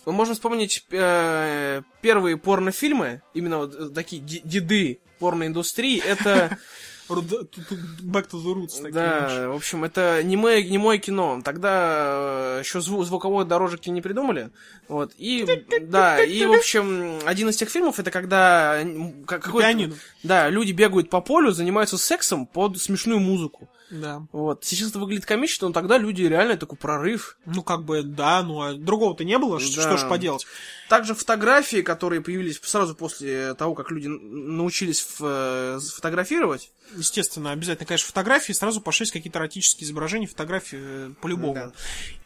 Мы 0.05 0.11
можем 0.13 0.35
вспомнить 0.35 0.85
э, 0.91 1.81
первые 2.01 2.37
порнофильмы, 2.37 3.21
именно 3.33 3.57
вот 3.59 3.73
э, 3.75 3.89
такие 3.89 4.21
де- 4.21 4.41
деды 4.43 4.99
порноиндустрии. 5.19 5.99
Это, 5.99 6.57
Back 7.09 8.29
to 8.29 8.37
the 8.41 8.53
roots 8.53 8.77
такие. 8.77 8.91
да, 8.93 9.49
в 9.49 9.55
общем, 9.55 9.83
это 9.83 10.21
не 10.23 10.37
мое, 10.37 10.63
не 10.63 10.77
мое 10.77 10.97
кино. 10.97 11.41
Тогда 11.43 12.59
еще 12.59 12.79
звуковой 12.81 13.45
дорожек 13.45 13.85
не 13.87 14.01
придумали. 14.01 14.49
Вот, 14.87 15.11
и, 15.17 15.45
да, 15.81 16.23
и, 16.23 16.45
в 16.45 16.53
общем, 16.53 17.19
один 17.25 17.49
из 17.49 17.57
тех 17.57 17.69
фильмов, 17.69 17.99
это 17.99 18.11
когда 18.11 18.81
как- 19.27 19.51
Пианино. 19.51 19.95
Да, 20.23 20.49
люди 20.49 20.71
бегают 20.71 21.09
по 21.09 21.21
полю, 21.21 21.51
занимаются 21.51 21.97
сексом 21.97 22.45
под 22.45 22.79
смешную 22.79 23.19
музыку. 23.19 23.67
Да. 23.91 24.25
Вот. 24.31 24.63
Сейчас 24.63 24.89
это 24.89 24.99
выглядит 24.99 25.25
комично, 25.25 25.67
но 25.67 25.73
тогда 25.73 25.97
люди 25.97 26.23
реально 26.23 26.55
такой 26.55 26.77
прорыв. 26.77 27.37
Ну, 27.45 27.61
как 27.61 27.83
бы, 27.83 28.03
да, 28.03 28.41
ну, 28.41 28.61
а 28.61 28.73
другого-то 28.73 29.25
не 29.25 29.37
было, 29.37 29.59
Да. 29.59 29.65
что 29.65 29.97
ж 29.97 30.07
поделать. 30.07 30.47
Также 30.87 31.13
фотографии, 31.13 31.81
которые 31.81 32.21
появились 32.21 32.59
сразу 32.63 32.95
после 32.95 33.53
того, 33.53 33.75
как 33.75 33.91
люди 33.91 34.07
научились 34.07 35.05
э, 35.19 35.79
фотографировать. 35.93 36.71
Естественно, 36.95 37.51
обязательно, 37.51 37.85
конечно, 37.85 38.07
фотографии, 38.07 38.53
сразу 38.53 38.81
пошлись 38.81 39.11
какие-то 39.11 39.39
эротические 39.39 39.85
изображения, 39.85 40.27
фотографии 40.27 40.79
э, 40.81 41.13
по-любому. 41.21 41.53
Да. 41.53 41.71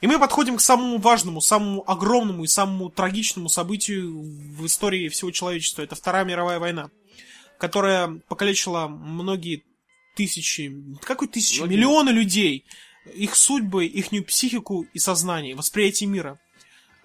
И 0.01 0.07
мы 0.07 0.19
подходим 0.19 0.57
к 0.57 0.61
самому 0.61 0.99
важному, 0.99 1.41
самому 1.41 1.83
огромному 1.89 2.43
и 2.43 2.47
самому 2.47 2.89
трагичному 2.89 3.49
событию 3.49 4.21
в 4.21 4.65
истории 4.65 5.09
всего 5.09 5.31
человечества. 5.31 5.81
Это 5.81 5.95
Вторая 5.95 6.25
мировая 6.25 6.59
война, 6.59 6.89
которая 7.57 8.19
покалечила 8.27 8.87
многие 8.87 9.63
тысячи, 10.15 10.73
какой 11.03 11.27
тысячи, 11.27 11.59
Многие. 11.59 11.75
миллионы 11.75 12.09
людей, 12.09 12.65
их 13.13 13.35
судьбы, 13.35 13.85
их 13.85 14.09
психику 14.25 14.87
и 14.93 14.99
сознание, 14.99 15.55
восприятие 15.55 16.09
мира. 16.09 16.39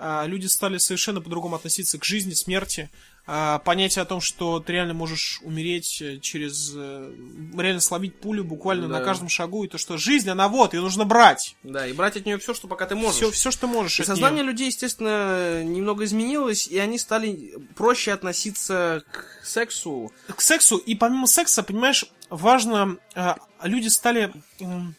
А, 0.03 0.25
Люди 0.27 0.47
стали 0.47 0.79
совершенно 0.79 1.21
по-другому 1.21 1.57
относиться 1.57 1.99
к 1.99 2.05
жизни, 2.07 2.33
смерти. 2.33 2.89
А, 3.27 3.59
Понятие 3.59 4.01
о 4.01 4.07
том, 4.07 4.23
что 4.23 4.59
ты 4.59 4.73
реально 4.73 4.95
можешь 4.95 5.41
умереть 5.43 6.01
э, 6.01 6.19
через... 6.21 6.73
э, 6.75 7.13
Реально 7.55 7.83
словить 7.83 8.19
пулю 8.19 8.43
буквально 8.43 8.89
Да. 8.89 8.99
на 8.99 9.05
каждом 9.05 9.29
шагу. 9.29 9.63
И 9.65 9.69
то, 9.69 9.77
что 9.77 9.99
жизнь, 9.99 10.31
она 10.31 10.49
вот, 10.49 10.73
ее 10.73 10.81
нужно 10.81 11.05
брать. 11.05 11.55
Да, 11.63 11.87
и 11.87 11.93
брать 11.93 12.17
от 12.17 12.25
нее 12.25 12.39
все, 12.39 12.55
что 12.55 12.67
пока 12.67 12.87
ты 12.87 12.95
можешь. 12.95 13.17
Все, 13.17 13.31
все, 13.31 13.51
что 13.51 13.67
можешь. 13.67 14.01
И 14.01 14.05
сознание 14.05 14.43
неё. 14.43 14.51
людей, 14.53 14.69
естественно, 14.69 15.63
немного 15.63 16.05
изменилось, 16.05 16.67
и 16.67 16.79
они 16.79 16.99
стали 16.99 17.53
проще 17.77 18.13
относиться 18.13 19.05
к 19.13 19.45
сексу. 19.45 20.11
К 20.35 20.41
сексу, 20.41 20.79
и 20.79 20.95
помимо 20.95 21.27
секса, 21.27 21.63
понимаешь, 21.63 22.07
важно, 22.31 22.97
а, 23.15 23.37
люди 23.63 23.89
стали, 23.89 24.33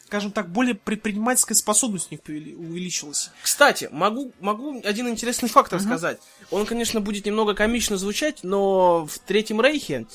скажем 0.06 0.30
так, 0.30 0.48
более 0.50 0.74
предпринимательская 0.74 1.56
способность 1.56 2.08
у 2.10 2.14
них 2.14 2.20
увеличилась. 2.58 3.30
Кстати, 3.42 3.88
могу, 3.90 4.32
могу 4.40 4.80
один 4.84 5.08
интересный 5.08 5.48
факт 5.48 5.72
рассказать. 5.72 6.18
Он, 6.50 6.66
конечно, 6.66 7.00
будет 7.00 7.26
немного 7.26 7.54
комично 7.54 7.96
звучать, 7.96 8.40
но 8.42 9.06
в 9.06 9.18
Третьем 9.18 9.60
Рейхе, 9.60 10.06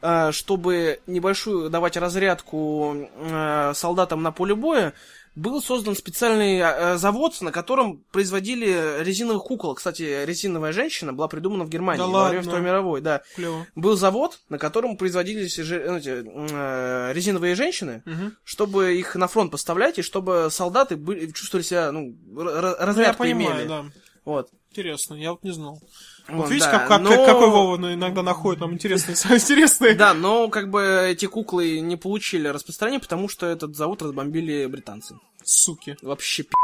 э, 0.00 0.32
чтобы 0.32 1.00
небольшую 1.06 1.70
давать 1.70 1.96
разрядку 1.96 2.96
э, 2.96 3.72
солдатам 3.74 4.22
на 4.22 4.32
поле 4.32 4.54
боя, 4.54 4.94
был 5.34 5.62
создан 5.62 5.96
специальный 5.96 6.58
э, 6.58 6.96
завод, 6.98 7.40
на 7.40 7.50
котором 7.52 8.04
производили 8.12 9.02
резиновых 9.02 9.42
кукол. 9.44 9.74
Кстати, 9.74 10.24
резиновая 10.24 10.72
женщина 10.72 11.12
была 11.12 11.26
придумана 11.28 11.64
в 11.64 11.70
Германии 11.70 11.98
Да 12.02 12.06
во 12.06 12.28
время? 12.28 12.42
Второй 12.42 12.60
мировой, 12.62 13.00
да. 13.00 13.22
Клево. 13.34 13.66
Был 13.74 13.96
завод, 13.96 14.40
на 14.48 14.58
котором 14.58 14.96
производились 14.96 15.56
ну, 15.58 16.46
э, 16.50 17.12
резиновые 17.14 17.54
женщины, 17.54 18.02
Мгм. 18.04 18.36
чтобы 18.44 18.94
их 18.96 19.16
на 19.16 19.26
фронт 19.28 19.50
поставлять, 19.50 19.98
и 19.98 20.02
чтобы 20.02 20.48
солдаты 20.50 20.96
были, 20.96 21.30
чувствовали 21.32 21.64
себя, 21.64 21.90
ну, 21.92 22.14
р- 22.38 22.48
р- 22.48 22.62
Ну, 22.62 22.68
я 22.68 22.86
разрядку 22.86 23.22
понимаю, 23.22 23.56
имели. 23.60 23.68
да. 23.68 23.84
Вот. 24.24 24.50
Интересно, 24.70 25.14
я 25.14 25.32
вот 25.32 25.42
не 25.44 25.52
знал. 25.52 25.80
Вот, 26.28 26.48
видите, 26.50 26.66
да, 26.70 26.78
как, 26.78 26.88
как- 26.88 27.00
но- 27.02 27.26
какой 27.26 27.48
Вова 27.50 27.76
иногда 27.92 28.22
находит 28.22 28.60
нам 28.60 28.72
интересные, 28.74 29.16
интересные. 29.38 29.94
Да, 29.94 30.14
но 30.14 30.48
как 30.48 30.70
бы 30.70 31.06
эти 31.08 31.26
куклы 31.26 31.80
не 31.80 31.96
получили 31.96 32.48
распространения, 32.48 33.00
потому 33.00 33.28
что 33.28 33.46
этот 33.46 33.76
завод 33.76 34.02
разбомбили 34.02 34.66
британцы. 34.66 35.16
Суки. 35.44 35.96
Вообще 36.02 36.44
пи***, 36.44 36.54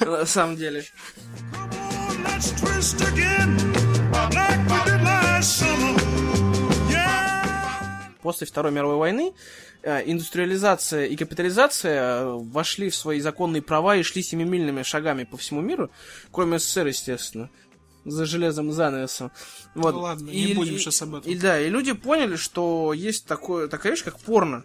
на 0.06 0.24
самом 0.26 0.56
деле. 0.56 0.84
После 8.22 8.46
Второй 8.46 8.72
мировой 8.72 8.96
войны 8.96 9.34
э, 9.82 10.02
индустриализация 10.10 11.04
и 11.04 11.14
капитализация 11.14 12.00
э, 12.22 12.24
вошли 12.38 12.88
в 12.88 12.94
свои 12.96 13.20
законные 13.20 13.60
права 13.60 13.96
и 13.96 14.02
шли 14.02 14.22
семимильными 14.22 14.82
шагами 14.82 15.24
по 15.24 15.36
всему 15.36 15.60
миру, 15.60 15.90
кроме 16.32 16.58
СССР, 16.58 16.86
естественно, 16.86 17.50
за 18.04 18.24
железом 18.26 18.72
занавесом. 18.72 19.30
Вот. 19.74 19.94
Ну 19.94 20.00
ладно, 20.00 20.30
не 20.30 20.54
будем 20.54 20.78
щас 20.78 21.00
об 21.02 21.14
этом. 21.16 21.30
И 21.30 21.36
да, 21.36 21.60
и 21.60 21.68
люди 21.70 21.92
поняли, 21.92 22.36
что 22.36 22.92
есть 22.92 23.26
такое, 23.26 23.68
такая 23.68 23.92
вещь, 23.92 24.04
как 24.04 24.18
порно. 24.20 24.64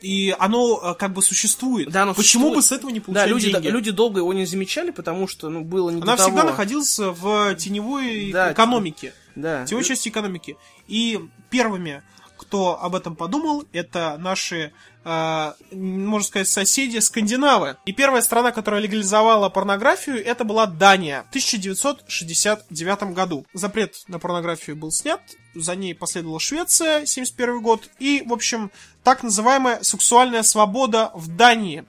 И 0.00 0.34
оно 0.38 0.80
э, 0.80 0.94
как 0.94 1.12
бы 1.12 1.22
существует. 1.22 1.90
Да, 1.90 2.02
оно 2.04 2.14
Почему 2.14 2.44
существует. 2.52 2.54
бы 2.56 2.62
с 2.62 2.72
этого 2.72 2.90
не 2.90 3.00
Да, 3.00 3.04
получать 3.06 3.28
люди, 3.30 3.50
деньги? 3.52 3.66
люди 3.68 3.90
долго 3.90 4.20
его 4.20 4.32
не 4.32 4.46
замечали, 4.46 4.90
потому 4.92 5.26
что 5.26 5.48
ну, 5.48 5.64
было 5.64 5.90
не 5.90 6.00
Она 6.00 6.14
до 6.16 6.22
всегда 6.22 6.38
того. 6.42 6.50
находилась 6.50 6.98
в 6.98 7.54
теневой 7.56 8.30
Да, 8.30 8.52
экономике. 8.52 9.12
Да. 9.34 9.64
Теневой 9.66 9.84
части 9.84 10.08
экономики. 10.08 10.56
И 10.86 11.18
первыми, 11.50 12.02
кто 12.36 12.80
об 12.80 12.94
этом 12.94 13.16
подумал, 13.16 13.64
это 13.72 14.16
наши, 14.20 14.72
э, 15.04 15.52
можно 15.72 16.26
сказать, 16.26 16.48
соседи 16.48 16.98
скандинавы. 16.98 17.76
И 17.86 17.92
первая 17.92 18.22
страна, 18.22 18.52
которая 18.52 18.80
легализовала 18.80 19.48
порнографию, 19.48 20.24
это 20.24 20.44
была 20.44 20.66
Дания 20.66 21.24
в 21.24 21.28
1969 21.30 23.14
году. 23.14 23.46
Запрет 23.52 23.96
на 24.08 24.18
порнографию 24.18 24.76
был 24.76 24.90
снят, 24.90 25.20
за 25.54 25.76
ней 25.76 25.94
последовала 25.94 26.40
Швеция, 26.40 27.06
71 27.06 27.62
год, 27.62 27.88
и, 27.98 28.22
в 28.26 28.32
общем, 28.32 28.70
так 29.02 29.22
называемая 29.22 29.82
сексуальная 29.82 30.42
свобода 30.42 31.10
в 31.14 31.28
Дании. 31.28 31.84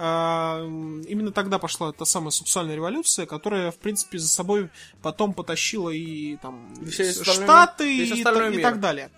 А, 0.00 0.60
Именно 1.08 1.32
тогда 1.32 1.58
пошла 1.58 1.92
та 1.92 2.04
самая 2.04 2.30
сексуальная 2.30 2.76
революция, 2.76 3.26
которая, 3.26 3.72
в 3.72 3.78
принципе, 3.78 4.18
за 4.18 4.28
собой 4.28 4.70
потом 5.02 5.34
потащила 5.34 5.90
и 5.90 6.36
там 6.36 6.72
Все 6.88 7.12
Штаты 7.12 7.96
и, 7.96 8.04
и 8.06 8.22
мир. 8.22 8.62
так 8.62 8.78
далее. 8.78 9.10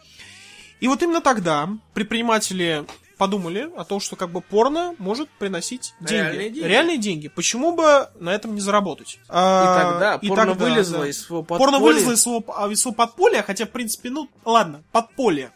И 0.80 0.88
вот 0.88 1.02
именно 1.02 1.20
тогда 1.20 1.68
предприниматели 1.92 2.86
подумали 3.20 3.68
о 3.76 3.84
том, 3.84 4.00
что 4.00 4.16
как 4.16 4.30
бы 4.30 4.40
порно 4.40 4.94
может 4.96 5.28
приносить 5.28 5.92
деньги. 6.00 6.14
Реальные 6.22 6.50
деньги. 6.50 6.66
Реальные 6.66 6.96
деньги. 6.98 7.28
Почему 7.28 7.76
бы 7.76 8.08
на 8.18 8.30
этом 8.30 8.54
не 8.54 8.62
заработать? 8.62 9.18
А, 9.28 10.18
И 10.22 10.28
тогда 10.28 10.36
порно 10.36 10.54
вылезло 10.54 11.04
из 11.04 11.20
своего 11.20 11.42
Порно 11.42 11.72
подполья. 11.72 11.92
вылезло 11.92 12.12
из 12.12 12.22
своего, 12.22 12.44
а, 12.56 12.66
из 12.70 12.80
своего 12.80 12.96
подполья, 12.96 13.42
хотя, 13.42 13.66
в 13.66 13.70
принципе, 13.70 14.08
ну, 14.08 14.30
ладно, 14.46 14.82
подполье. 14.90 15.52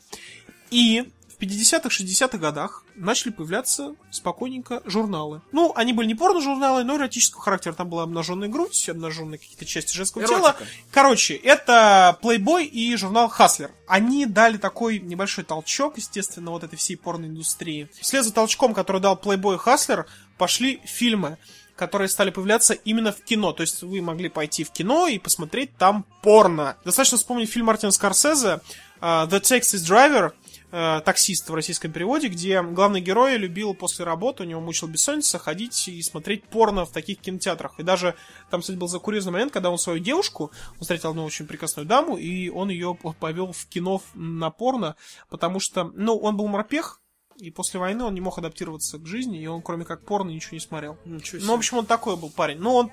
И 0.71 1.11
50-х, 1.45 1.89
60-х 1.89 2.39
годах 2.39 2.85
начали 2.95 3.33
появляться 3.33 3.95
спокойненько 4.11 4.83
журналы. 4.85 5.43
Ну, 5.53 5.73
они 5.75 5.93
были 5.93 6.07
не 6.07 6.15
порно-журналы, 6.15 6.85
но 6.85 6.97
эротического 6.97 7.43
характера. 7.43 7.73
Там 7.73 7.89
была 7.89 8.05
обнаженная 8.05 8.49
грудь, 8.49 8.89
обнаженные 8.89 9.39
какие-то 9.39 9.65
части 9.65 9.97
женского 9.97 10.23
Эротика. 10.23 10.39
тела. 10.39 10.57
Короче, 10.91 11.35
это 11.35 12.19
Playboy 12.23 12.65
и 12.65 12.97
журнал 12.97 13.33
Hustler. 13.37 13.71
Они 13.87 14.27
дали 14.27 14.57
такой 14.57 14.99
небольшой 14.99 15.45
толчок, 15.45 15.99
естественно, 15.99 16.51
вот 16.51 16.65
этой 16.65 16.77
всей 16.77 16.97
порноиндустрии. 16.97 17.89
Вслед 18.01 18.25
за 18.25 18.33
толчком, 18.33 18.75
который 18.75 19.01
дал 19.01 19.17
Playboy 19.17 19.55
и 19.55 19.59
Hustler, 19.59 20.05
пошли 20.39 20.81
фильмы 20.85 21.39
которые 21.77 22.09
стали 22.09 22.31
появляться 22.31 22.75
именно 22.75 23.13
в 23.13 23.23
кино. 23.23 23.53
То 23.53 23.63
есть 23.63 23.83
вы 23.83 24.01
могли 24.01 24.29
пойти 24.29 24.65
в 24.65 24.71
кино 24.71 25.07
и 25.07 25.19
посмотреть 25.19 25.77
там 25.77 26.05
порно. 26.23 26.77
Достаточно 26.85 27.19
вспомнить 27.19 27.51
фильм 27.51 27.67
Мартина 27.67 27.93
Скорсезе 27.93 28.61
э, 29.01 29.05
The 29.05 29.41
Taxi 29.41 29.77
Driver, 29.77 30.33
э, 30.75 31.01
таксист 31.05 31.49
в 31.49 31.55
российском 31.55 31.93
переводе, 31.93 32.29
где 32.29 32.61
главный 32.63 33.01
герой 33.01 33.37
любил 33.37 33.75
после 33.75 34.05
работы, 34.05 34.43
у 34.43 34.47
него 34.47 34.61
мучил 34.61 34.89
бессонница, 34.89 35.39
ходить 35.39 35.89
и 35.89 36.03
смотреть 36.03 36.45
порно 36.45 36.85
в 36.85 36.91
таких 36.91 37.21
кинотеатрах. 37.21 37.79
И 37.79 37.83
даже 37.83 38.17
там, 38.51 38.61
кстати, 38.61 38.77
был 38.77 38.89
закурьезный 38.89 39.33
момент, 39.33 39.53
когда 39.53 39.71
он 39.71 39.79
свою 39.79 40.01
девушку, 40.01 40.51
он 40.73 40.81
встретил 40.81 41.11
одну 41.11 41.25
очень 41.25 41.47
прекрасную 41.47 41.87
даму, 41.87 42.17
и 42.17 42.49
он 42.49 42.71
ее 42.71 42.99
повел 43.21 43.53
в 43.53 43.67
кино 43.67 44.03
на 44.15 44.51
порно, 44.51 44.97
потому 45.31 45.61
что, 45.61 45.93
ну, 45.95 46.17
он 46.17 46.37
был 46.37 46.49
морпех, 46.49 47.01
и 47.37 47.51
после 47.51 47.81
войны 47.81 48.05
он 48.05 48.15
не 48.15 48.21
мог 48.21 48.39
адаптироваться 48.39 48.99
к 48.99 49.07
жизни, 49.07 49.41
и 49.41 49.47
он, 49.47 49.63
кроме 49.63 49.85
как 49.85 50.05
порно, 50.05 50.31
ничего 50.31 50.55
не 50.55 50.61
смотрел. 50.61 50.99
Ничего 51.05 51.41
Ну, 51.45 51.53
в 51.53 51.59
общем, 51.59 51.79
он 51.79 51.87
такой 51.87 52.17
был 52.17 52.31
парень. 52.31 52.59
Ну, 52.59 52.75
он... 52.75 52.93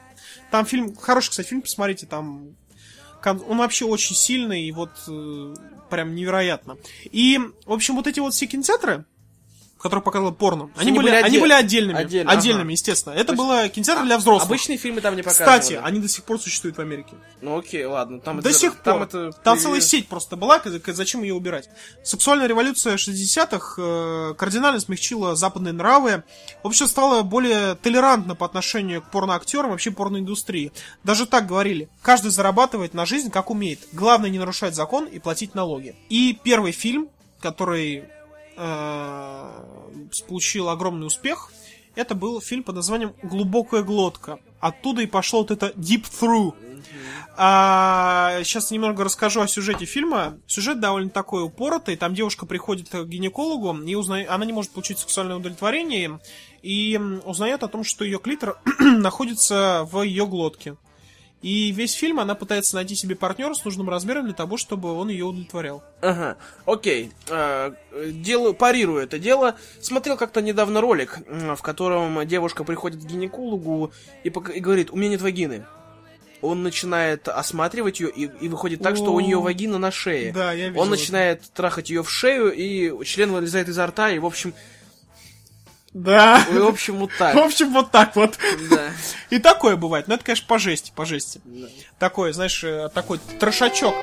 Там 0.50 0.66
фильм... 0.66 0.96
Хороший, 0.96 1.30
кстати, 1.30 1.48
фильм, 1.48 1.62
посмотрите, 1.62 2.08
там... 2.08 2.56
Он 3.28 3.58
вообще 3.58 3.86
очень 3.86 4.16
сильный, 4.16 4.64
и 4.64 4.72
вот... 4.72 4.92
э, 5.08 5.54
прям 5.92 6.16
невероятно. 6.16 6.78
И, 7.04 7.38
в 7.66 7.74
общем, 7.74 7.96
вот 7.96 8.08
эти 8.08 8.20
вот 8.20 8.34
все 8.34 8.48
кинотеатры, 8.48 9.06
которые 9.82 10.04
показывали 10.04 10.34
порно, 10.34 10.70
они, 10.76 10.90
они 10.90 10.98
были, 10.98 11.08
были 11.10 11.16
они 11.22 11.40
были 11.40 11.54
отдельными. 11.54 11.98
отдельно, 12.00 12.32
отдельными, 12.32 12.64
ага. 12.64 12.72
естественно. 12.72 13.14
Это 13.14 13.34
есть- 13.34 13.38
было 13.44 13.68
кинотеатр 13.70 14.04
для 14.06 14.18
взрослых. 14.18 14.46
Обычные 14.50 14.78
фильмы 14.78 15.02
там 15.02 15.16
не 15.16 15.24
показывали. 15.24 15.60
Кстати, 15.60 15.80
они 15.84 16.00
до 16.00 16.08
сих 16.08 16.24
пор 16.24 16.40
существуют 16.40 16.78
в 16.78 16.82
Америке. 16.82 17.14
Ну 17.42 17.58
окей, 17.58 17.84
ладно. 17.86 18.20
Там 18.20 18.40
До 18.42 18.50
это- 18.50 18.58
сих 18.58 18.76
там 18.76 19.00
пор. 19.00 19.08
это 19.08 19.32
Там 19.44 19.58
целая 19.58 19.82
сеть 19.82 20.08
просто 20.08 20.36
была, 20.36 20.62
зачем 20.88 21.24
ее 21.24 21.34
убирать? 21.34 21.70
Сексуальная 22.04 22.48
революция 22.48 22.98
60-х 22.98 23.76
э, 23.82 24.34
кардинально 24.38 24.80
смягчила 24.80 25.36
западные 25.36 25.74
нравы. 25.74 26.24
Общество 26.64 26.88
стало 26.88 27.22
более 27.24 27.76
толерантно 27.76 28.36
по 28.36 28.46
отношению 28.46 29.02
к 29.02 29.10
порноактерам, 29.12 29.72
вообще 29.72 29.92
порноиндустрии. 29.92 30.72
Даже 31.04 31.26
так 31.26 31.48
говорили. 31.48 31.90
Каждый 32.02 32.32
зарабатывает 32.32 32.94
на 32.94 33.06
жизнь, 33.06 33.32
как 33.32 33.50
умеет. 33.50 33.80
Главное 33.94 34.30
не 34.30 34.40
нарушать 34.40 34.76
закон 34.76 35.06
и 35.06 35.20
платить 35.20 35.56
налоги. 35.56 35.96
И 36.10 36.38
первый 36.44 36.72
фильм, 36.72 37.10
который 37.40 38.06
получил 40.28 40.70
огромный 40.70 41.08
успех, 41.08 41.52
это 41.96 42.16
был 42.16 42.40
фильм 42.42 42.64
под 42.64 42.76
названием 42.76 43.14
«Глубокая 43.22 43.84
глотка». 43.84 44.40
Оттуда 44.60 45.02
и 45.02 45.08
пошло 45.08 45.40
вот 45.40 45.52
это 45.52 45.68
«Deep 45.76 46.06
Through». 46.10 46.56
А, 47.38 48.42
сейчас 48.44 48.72
немного 48.72 49.04
расскажу 49.04 49.42
о 49.42 49.48
сюжете 49.48 49.86
фильма. 49.86 50.38
Сюжет 50.48 50.80
довольно 50.80 51.10
такой 51.10 51.44
упоротый. 51.44 51.96
Там 51.96 52.14
девушка 52.14 52.46
приходит 52.46 52.90
к 52.90 53.06
гинекологу, 53.06 53.76
и 53.84 53.96
узнает, 53.96 54.30
она 54.30 54.46
не 54.46 54.54
может 54.54 54.72
получить 54.72 55.00
сексуальное 55.00 55.38
удовлетворение, 55.38 56.20
и 56.62 57.00
узнает 57.26 57.64
о 57.64 57.68
том, 57.68 57.84
что 57.84 58.06
ее 58.06 58.20
клитор 58.20 58.60
находится 58.80 59.88
в 59.92 60.02
ее 60.04 60.28
глотке. 60.28 60.76
И 61.42 61.72
весь 61.72 61.94
фильм 61.94 62.20
она 62.20 62.36
пытается 62.36 62.76
найти 62.76 62.96
себе 62.96 63.16
партнера 63.16 63.54
с 63.54 63.66
нужным 63.66 63.90
размером 63.90 64.26
для 64.26 64.34
того, 64.34 64.58
чтобы 64.58 64.94
он 64.94 65.10
ее 65.10 65.26
удовлетворял. 65.26 65.84
Ага, 66.02 66.38
окей. 66.66 67.12
Э, 67.30 67.74
делаю, 68.12 68.54
парирую 68.54 69.02
это 69.04 69.18
дело. 69.18 69.56
Смотрел 69.82 70.18
как-то 70.18 70.42
недавно 70.42 70.82
ролик, 70.82 71.20
в 71.28 71.62
котором 71.62 72.28
девушка 72.28 72.64
приходит 72.64 73.02
к 73.02 73.06
гинекологу 73.08 73.92
и, 74.24 74.28
и 74.28 74.60
говорит, 74.60 74.92
у 74.92 74.96
меня 74.98 75.10
нет 75.10 75.22
вагины. 75.22 75.66
Он 76.42 76.64
начинает 76.64 77.28
осматривать 77.28 78.00
ее, 78.00 78.10
и, 78.10 78.30
и 78.42 78.48
выходит 78.50 78.82
так, 78.82 78.96
что 78.96 79.14
у 79.14 79.20
нее 79.20 79.40
вагина 79.40 79.78
на 79.78 79.92
шее. 79.92 80.32
Да, 80.34 80.52
я 80.54 80.70
видел 80.70 80.82
Он 80.82 80.88
это. 80.88 80.98
начинает 80.98 81.42
трахать 81.54 81.90
ее 81.90 82.04
в 82.04 82.10
шею, 82.10 82.52
и 82.52 83.06
член 83.06 83.32
вылезает 83.32 83.70
изо 83.70 83.86
рта, 83.86 84.10
и 84.10 84.18
в 84.20 84.26
общем, 84.26 84.54
Да. 85.94 86.46
и, 86.50 86.58
в 86.58 86.66
общем, 86.66 86.98
вот 86.98 87.12
В 87.14 87.18
так. 87.18 87.36
общем, 87.36 87.74
вот 87.74 87.92
так 87.92 88.16
вот. 88.16 88.38
Да. 88.70 88.92
И 89.30 89.40
такое 89.40 89.76
бывает. 89.76 90.08
Но 90.08 90.16
это, 90.16 90.24
конечно, 90.24 90.48
по 90.48 90.58
жести, 90.58 90.92
по 90.96 91.06
жести. 91.06 91.42
Такой, 92.00 92.34
знаешь, 92.34 92.64
э, 92.64 92.90
такой 92.94 93.20
трошачок. 93.40 93.96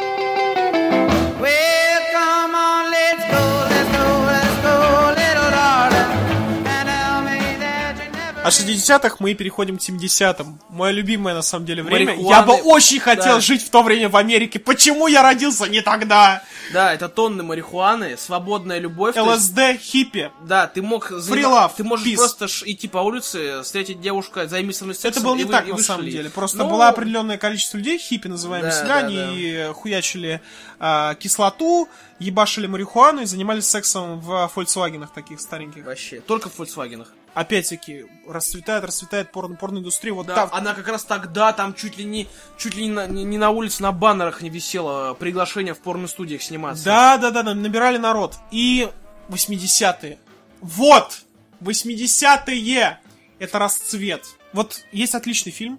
От 8.45 8.54
60-х 8.54 9.16
мы 9.18 9.35
переходим 9.35 9.76
к 9.76 9.80
70-м. 9.80 10.59
Мое 10.71 10.92
любимое, 10.92 11.35
на 11.35 11.42
самом 11.42 11.66
деле, 11.66 11.83
время. 11.83 12.12
Марихуаны. 12.12 12.28
Я 12.30 12.42
бы 12.42 12.54
очень 12.54 12.99
хотел 13.00 13.35
Да. 13.35 13.40
жить 13.40 13.62
в 13.62 13.68
то 13.68 13.83
время 13.83 14.09
в 14.09 14.16
Америке. 14.16 14.59
Почему 14.59 15.07
я 15.07 15.23
родился 15.23 15.66
не 15.66 15.83
тогда? 15.83 16.42
Да, 16.73 16.95
это 16.95 17.09
тонны 17.11 17.42
марихуаны, 17.42 18.16
свободная 18.16 18.78
любовь. 18.78 19.14
то 19.16 19.30
есть- 19.33 19.50
ЛСД, 19.50 19.78
хиппи. 19.83 20.30
Да, 20.47 20.66
ты 20.66 20.80
мог 20.83 21.11
love, 21.11 21.73
ты 21.76 21.85
можешь 21.85 22.07
peace. 22.07 22.16
просто 22.16 22.49
ш- 22.49 22.64
идти 22.71 22.88
по 22.88 22.99
улице, 22.99 23.62
встретить 23.64 24.00
девушку, 24.00 24.40
займись 24.47 24.78
со 24.78 24.85
мной 24.85 24.95
сексом. 24.95 25.11
Это 25.11 25.21
было 25.21 25.35
не 25.35 25.45
вы- 25.45 25.52
так, 25.52 25.66
на 25.66 25.76
самом 25.78 26.07
деле. 26.09 26.30
Просто 26.30 26.59
Ну, 26.59 26.71
было 26.71 26.88
определенное 26.88 27.37
количество 27.38 27.76
людей, 27.76 27.99
хиппи 27.99 28.28
называемые 28.28 28.71
Да, 28.71 28.76
себя, 28.78 28.88
да, 29.00 29.07
они 29.09 29.52
да. 29.59 29.73
хуячили 29.75 30.40
а, 30.81 31.14
кислоту, 31.16 31.88
ебашили 32.20 32.66
марихуану 32.68 33.22
и 33.22 33.24
занимались 33.27 33.66
сексом 33.68 34.20
в 34.20 34.51
Volkswagen 34.55 35.07
таких 35.14 35.40
стареньких. 35.40 35.85
Вообще, 35.85 36.20
только 36.20 36.48
в 36.48 36.59
Volkswagen. 36.59 37.05
Опять-таки, 37.35 38.07
расцветает, 38.27 38.85
расцветает 38.85 39.31
порно, 39.31 39.57
порноиндустрия. 39.57 40.12
Вот 40.12 40.27
Да, 40.27 40.35
там, 40.35 40.49
она 40.53 40.75
как 40.75 40.88
раз 40.88 41.05
тогда 41.05 41.53
там 41.53 41.75
чуть 41.75 41.97
ли 41.97 42.05
не 42.05 42.29
чуть 42.57 42.75
ли 42.75 42.87
не 42.87 42.93
на, 42.93 43.07
не, 43.07 43.25
не 43.25 43.38
на 43.38 43.51
улице, 43.51 43.83
на 43.83 43.93
баннерах 43.93 44.43
не 44.43 44.51
висело 44.51 45.14
приглашение 45.14 45.75
в 45.75 45.79
порностудиях 45.79 46.43
сниматься. 46.43 46.85
Да, 46.85 47.19
да, 47.19 47.31
да, 47.31 47.43
да, 47.43 47.55
набирали 47.55 47.99
народ. 47.99 48.37
И 48.51 48.88
80-е. 49.29 50.19
Вот! 50.61 51.23
80-е! 51.61 52.99
Это 53.38 53.59
расцвет. 53.59 54.27
Вот 54.53 54.85
есть 54.91 55.14
отличный 55.14 55.53
фильм 55.53 55.79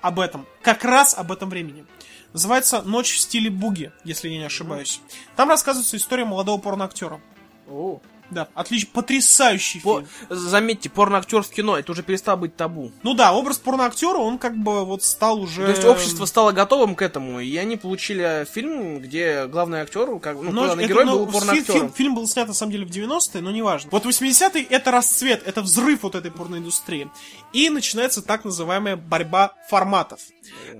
об 0.00 0.20
этом. 0.20 0.46
Как 0.62 0.84
раз 0.84 1.14
об 1.16 1.32
этом 1.32 1.50
времени. 1.50 1.84
Называется 2.32 2.82
«Ночь 2.82 3.12
в 3.12 3.18
стиле 3.18 3.50
буги», 3.50 3.92
если 4.04 4.28
я 4.28 4.38
не 4.38 4.44
ошибаюсь. 4.44 5.00
Там 5.36 5.48
рассказывается 5.48 5.96
история 5.96 6.24
молодого 6.24 6.60
порноактера. 6.60 7.20
О. 7.68 8.00
Да, 8.30 8.48
отличный, 8.54 8.90
потрясающий 8.92 9.80
По- 9.80 10.00
фильм. 10.00 10.08
заметьте, 10.30 10.90
порноактер 10.90 11.42
в 11.42 11.50
кино, 11.50 11.78
это 11.78 11.92
уже 11.92 12.02
перестало 12.02 12.36
быть 12.36 12.56
табу. 12.56 12.92
Ну 13.02 13.14
да, 13.14 13.32
образ 13.32 13.58
порноактера, 13.58 14.18
он 14.18 14.38
как 14.38 14.56
бы 14.56 14.84
вот 14.84 15.02
стал 15.02 15.40
уже... 15.40 15.64
То 15.64 15.70
есть 15.70 15.84
общество 15.84 16.24
стало 16.24 16.52
готовым 16.52 16.94
к 16.94 17.02
этому, 17.02 17.40
и 17.40 17.56
они 17.56 17.76
получили 17.76 18.46
фильм, 18.52 18.98
где 19.00 19.46
главный 19.46 19.80
актер, 19.80 20.18
как, 20.18 20.36
ну, 20.36 20.50
Но 20.50 20.64
главный 20.64 20.84
это, 20.84 20.92
герой 20.92 21.04
ну, 21.04 21.24
был 21.24 21.32
порноактером. 21.32 21.80
Фильм, 21.80 21.92
фильм 21.92 22.14
был 22.14 22.26
снят 22.26 22.48
на 22.48 22.54
самом 22.54 22.72
деле 22.72 22.84
в 22.86 22.90
90-е, 22.90 23.42
но 23.42 23.50
неважно. 23.50 23.90
Вот 23.92 24.04
80-е 24.04 24.64
это 24.64 24.90
расцвет, 24.90 25.42
это 25.46 25.62
взрыв 25.62 26.02
вот 26.02 26.14
этой 26.14 26.30
порноиндустрии. 26.30 27.10
И 27.52 27.70
начинается 27.70 28.22
так 28.22 28.44
называемая 28.44 28.96
борьба 28.96 29.54
форматов. 29.68 30.20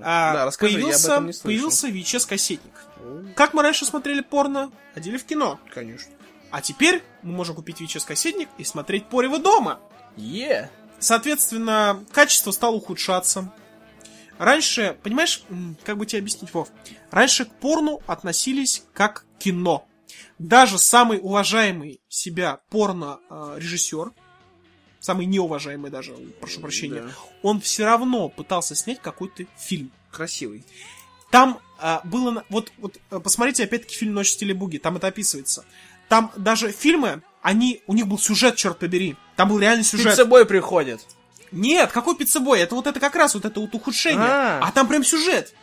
А, 0.01 0.33
да, 0.33 0.45
расскажи, 0.45 0.73
я 0.73 0.77
об 0.79 0.83
появился, 0.83 1.11
этом 1.13 1.25
не 1.27 1.33
слышал. 1.33 1.45
появился 1.45 1.87
VHS-кассетник. 1.87 2.73
Как 3.35 3.53
мы 3.53 3.63
раньше 3.63 3.85
смотрели 3.85 4.21
порно? 4.21 4.71
Ходили 4.93 5.17
в 5.17 5.25
кино. 5.25 5.59
Конечно. 5.73 6.11
А 6.51 6.61
теперь 6.61 7.03
мы 7.23 7.33
можем 7.33 7.55
купить 7.55 7.81
VHS-кассетник 7.81 8.49
и 8.57 8.63
смотреть 8.63 9.07
порево 9.09 9.39
дома. 9.39 9.79
Е. 10.15 10.69
Соответственно, 10.99 12.03
качество 12.11 12.51
стало 12.51 12.75
ухудшаться. 12.75 13.53
Раньше, 14.37 14.97
понимаешь, 15.03 15.43
как 15.83 15.97
бы 15.97 16.05
тебе 16.05 16.19
объяснить, 16.19 16.53
Вов? 16.53 16.69
Раньше 17.11 17.45
к 17.45 17.53
порну 17.59 18.01
относились 18.07 18.83
как 18.93 19.25
к 19.37 19.39
кино. 19.39 19.87
Даже 20.37 20.77
самый 20.77 21.19
уважаемый 21.21 22.01
себя 22.07 22.59
порно-режиссер, 22.69 24.11
самый 24.99 25.25
неуважаемый 25.25 25.89
даже, 25.89 26.13
прошу 26.39 26.61
прощения, 26.61 27.01
Да. 27.01 27.09
он 27.41 27.61
все 27.61 27.85
равно 27.85 28.29
пытался 28.29 28.75
снять 28.75 29.01
какой-то 29.01 29.45
фильм. 29.57 29.91
Красивый. 30.11 30.63
Там 31.31 31.59
а, 31.79 32.01
было... 32.03 32.45
Вот, 32.49 32.71
вот 32.77 32.99
а, 33.09 33.19
посмотрите 33.19 33.63
опять-таки 33.63 33.95
фильм 33.95 34.13
«Ночь 34.13 34.29
в 34.29 34.31
стиле 34.31 34.53
буги», 34.53 34.77
там 34.77 34.97
это 34.97 35.07
описывается. 35.07 35.65
Там 36.09 36.31
даже 36.35 36.71
фильмы, 36.71 37.21
они, 37.41 37.81
у 37.87 37.93
них 37.93 38.07
был 38.07 38.19
сюжет, 38.19 38.55
черт 38.55 38.79
побери. 38.79 39.15
Там 39.35 39.49
был 39.49 39.59
реальный 39.59 39.83
сюжет. 39.83 40.13
Пиццебой 40.13 40.45
приходит. 40.45 41.01
Нет, 41.51 41.91
какой 41.91 42.15
пиццебой? 42.15 42.59
Это 42.59 42.75
вот 42.75 42.87
это 42.87 42.99
как 42.99 43.15
раз 43.15 43.33
вот 43.33 43.45
это 43.45 43.59
вот 43.59 43.73
ухудшение. 43.73 44.27
А. 44.27 44.59
А, 44.61 44.71
там 44.71 44.87
прям 44.87 45.03
сюжет. 45.03 45.53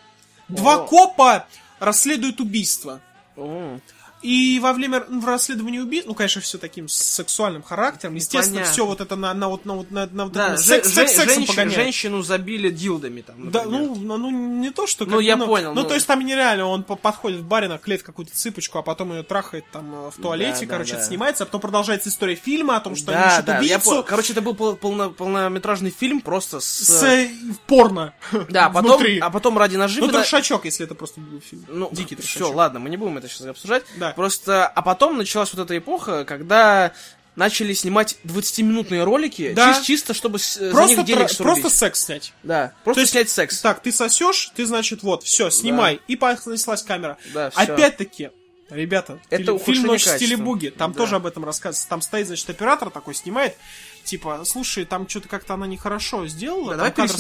Два 0.49 0.77
О. 0.77 0.87
копа 0.87 1.47
расследуют 1.79 2.41
убийство. 2.41 3.01
О. 3.37 3.79
И 4.25 4.59
во 4.59 4.73
время 4.73 5.05
в 5.07 5.27
расследовании 5.27 5.81
убийств, 5.81 6.09
ну, 6.09 6.15
конечно, 6.15 6.41
все 6.41 6.57
таким 6.57 6.89
сексуальным 6.89 7.63
характером, 7.63 8.15
естественно, 8.15 8.61
понятно. 8.61 8.73
все 8.73 8.87
вот 8.87 9.01
это 9.03 9.17
на, 9.17 9.35
на 9.35 9.49
вот 9.51 9.67
на 9.67 9.75
вот 9.75 9.91
на, 9.91 10.07
на 10.07 10.29
Да, 10.31 10.57
секс, 10.57 10.89
же- 10.89 10.95
секс- 10.95 11.13
сексом 11.15 11.43
женщ- 11.43 11.47
погоняет. 11.49 11.75
женщину 11.75 12.23
забили 12.23 12.71
дилдами 12.71 13.21
там. 13.21 13.51
Да, 13.51 13.65
например. 13.65 13.89
ну, 13.89 13.95
ну, 13.97 14.17
ну, 14.17 14.31
не 14.31 14.71
то, 14.71 14.87
что... 14.87 15.05
Ну, 15.05 15.17
как 15.17 15.21
я 15.23 15.37
бы, 15.37 15.45
понял, 15.45 15.75
Ну, 15.75 15.83
ну. 15.83 15.89
то 15.89 15.95
есть 15.95 16.07
там 16.07 16.21
нереально, 16.25 16.67
он 16.67 16.85
по- 16.85 16.97
подходит 16.97 17.41
в 17.41 17.45
баре, 17.45 17.69
наклеит 17.69 18.03
какую-то 18.03 18.35
цыпочку, 18.35 18.79
а 18.79 18.83
потом 18.83 19.13
ее 19.13 19.25
трахает 19.25 19.67
там 19.71 19.95
э, 20.07 20.11
в 20.11 20.23
туалете, 20.23 20.61
Да, 20.61 20.61
да, 20.61 20.67
короче, 20.69 20.93
да. 20.93 20.99
это 21.01 21.07
снимается, 21.07 21.43
а 21.43 21.47
потом 21.47 21.61
продолжается 21.61 22.09
история 22.09 22.35
фильма 22.35 22.77
о 22.77 22.81
том, 22.81 22.97
что 22.97 23.13
они 23.13 23.21
да, 23.21 23.35
ищут 23.35 23.45
да, 23.45 23.53
я 23.55 23.59
убийцу 23.61 23.91
понял. 23.91 24.03
Короче, 24.05 24.33
это 24.33 24.41
был 24.41 24.55
пол- 24.55 24.77
полно- 24.77 25.11
полнометражный 25.13 25.91
фильм 25.91 26.23
просто 26.23 26.61
с... 26.61 26.65
с 26.67 27.03
э, 27.03 27.29
порно. 27.67 28.15
Да, 28.49 28.71
потом, 28.71 28.93
внутри. 28.93 29.19
а 29.19 29.29
потом 29.29 29.59
ради 29.59 29.77
наживы... 29.77 30.07
Ну, 30.07 30.13
да- 30.15 30.23
трешачок, 30.23 30.65
если 30.65 30.87
это 30.87 30.95
просто 30.95 31.21
был 31.21 31.41
фильм. 31.43 31.67
Ну, 31.69 31.91
Дикий 31.93 32.15
все, 32.17 32.23
трешачок. 32.23 32.55
ладно, 32.55 32.81
мы 32.81 32.89
не 32.89 32.97
будем 32.97 33.19
это 33.19 33.29
сейчас 33.29 33.47
обсуждать. 33.49 33.85
Да. 33.97 34.14
Просто, 34.17 34.67
а 34.67 34.83
потом 34.83 35.17
началась 35.19 35.53
вот 35.53 35.65
эта 35.65 35.77
эпоха, 35.79 36.25
когда 36.25 36.93
начали 37.37 37.73
снимать 37.75 38.17
20-минутные 38.25 39.03
ролики, 39.03 39.53
Да. 39.55 39.73
чис- 39.73 39.83
чисто 39.83 40.15
чтобы 40.15 40.39
с- 40.39 40.55
за 40.55 40.71
Просто, 40.71 40.97
них 40.99 41.05
денег 41.07 41.29
срубить. 41.31 41.61
просто 41.63 41.77
секс 41.77 42.05
снять. 42.05 42.33
Да, 42.45 42.73
просто 42.85 42.99
То 42.99 43.01
есть, 43.01 43.13
снять 43.13 43.29
секс. 43.29 43.61
Так, 43.61 43.81
ты 43.83 43.91
сосешь, 43.91 44.53
ты, 44.55 44.65
значит, 44.67 45.03
вот, 45.03 45.25
все, 45.25 45.51
снимай. 45.51 46.01
И 46.07 46.15
понеслась 46.15 46.83
камера. 46.83 47.17
Да, 47.33 47.51
всё. 47.51 47.61
Опять-таки, 47.61 48.31
Ребята, 48.71 49.19
Это 49.29 49.59
фильм, 49.59 49.83
«Ночь 49.85 50.05
в 50.07 50.17
стиле 50.17 50.39
буги», 50.39 50.69
там 50.71 50.93
Да. 50.93 50.99
тоже 50.99 51.17
об 51.17 51.27
этом 51.27 51.45
рассказывается. 51.45 51.87
Там 51.87 52.01
стоит, 52.01 52.27
значит, 52.29 52.49
оператор 52.49 52.89
такой, 52.89 53.15
снимает, 53.15 53.57
типа, 54.05 54.41
слушай, 54.47 54.87
там 54.87 55.07
что-то 55.07 55.29
как-то 55.29 55.53
она 55.55 55.67
нехорошо 55.67 56.27
сделала. 56.27 56.71
Да, 56.71 56.77
давай 56.91 56.93
кадр 56.93 57.15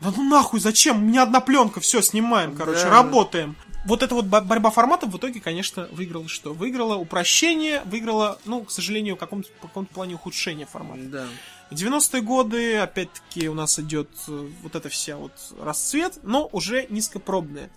Да 0.00 0.12
ну 0.16 0.28
нахуй, 0.28 0.58
зачем? 0.58 0.96
У 0.96 1.00
меня 1.06 1.22
одна 1.22 1.40
пленка, 1.40 1.78
все, 1.80 2.02
снимаем, 2.02 2.56
короче, 2.56 2.82
Да. 2.82 2.90
работаем. 2.90 3.56
Вот 3.86 4.02
эта 4.02 4.14
вот 4.14 4.26
бо- 4.26 4.40
борьба 4.40 4.70
форматов 4.70 5.10
в 5.10 5.16
итоге, 5.16 5.40
конечно, 5.40 5.88
выиграла 5.92 6.28
что? 6.28 6.52
Выиграла 6.52 6.96
упрощение, 6.96 7.82
выиграла, 7.84 8.38
ну, 8.44 8.64
к 8.64 8.70
сожалению, 8.70 9.16
в 9.16 9.18
каком-то, 9.18 9.48
в 9.58 9.62
каком-то 9.62 9.92
плане 9.94 10.14
ухудшение 10.16 10.66
формата. 10.66 11.02
Да. 11.04 11.26
В 11.70 11.74
90-е 11.74 12.22
годы, 12.22 12.76
опять-таки, 12.76 13.48
у 13.48 13.54
нас 13.54 13.78
идет 13.78 14.08
э, 14.26 14.48
вот 14.62 14.74
эта 14.74 14.88
вся 14.88 15.16
вот 15.16 15.32
расцвет, 15.60 16.18
но 16.22 16.48
уже 16.52 16.86
низкопробная. 16.88 17.70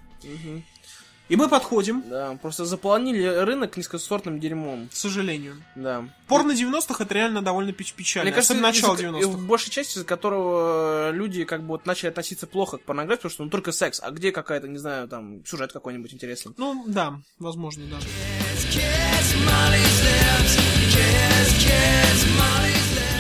И 1.31 1.35
мы 1.37 1.47
подходим, 1.47 2.03
Да, 2.09 2.37
просто 2.41 2.65
заполонили 2.65 3.23
рынок 3.25 3.77
низкосортным 3.77 4.39
дерьмом. 4.39 4.89
к 4.89 4.93
сожалению. 4.95 5.55
Да. 5.75 6.03
Порно 6.27 6.51
90-х 6.51 7.03
это 7.03 7.13
реально 7.13 7.41
довольно 7.41 7.71
печ- 7.71 7.93
печально. 7.95 8.25
Мне 8.29 8.35
кажется, 8.35 8.53
начало 8.53 8.93
из-за- 8.95 9.03
90-х. 9.07 9.27
в 9.29 9.45
большей 9.47 9.71
части 9.71 9.93
из-за 9.97 10.05
которого 10.05 11.09
э, 11.09 11.13
люди 11.13 11.45
как 11.45 11.61
бы 11.61 11.67
вот 11.69 11.85
начали 11.85 12.09
относиться 12.09 12.47
плохо 12.47 12.77
к 12.77 12.83
порнографии, 12.83 13.21
потому 13.21 13.31
что 13.31 13.43
ну 13.45 13.49
только 13.49 13.71
секс, 13.71 14.01
а 14.03 14.11
где 14.11 14.31
какая-то, 14.31 14.67
не 14.67 14.77
знаю, 14.77 15.07
там, 15.07 15.45
сюжет 15.45 15.71
какой-нибудь 15.71 16.13
интересный. 16.13 16.53
Ну, 16.57 16.83
да, 16.87 17.21
возможно, 17.39 17.83
да. 17.89 17.97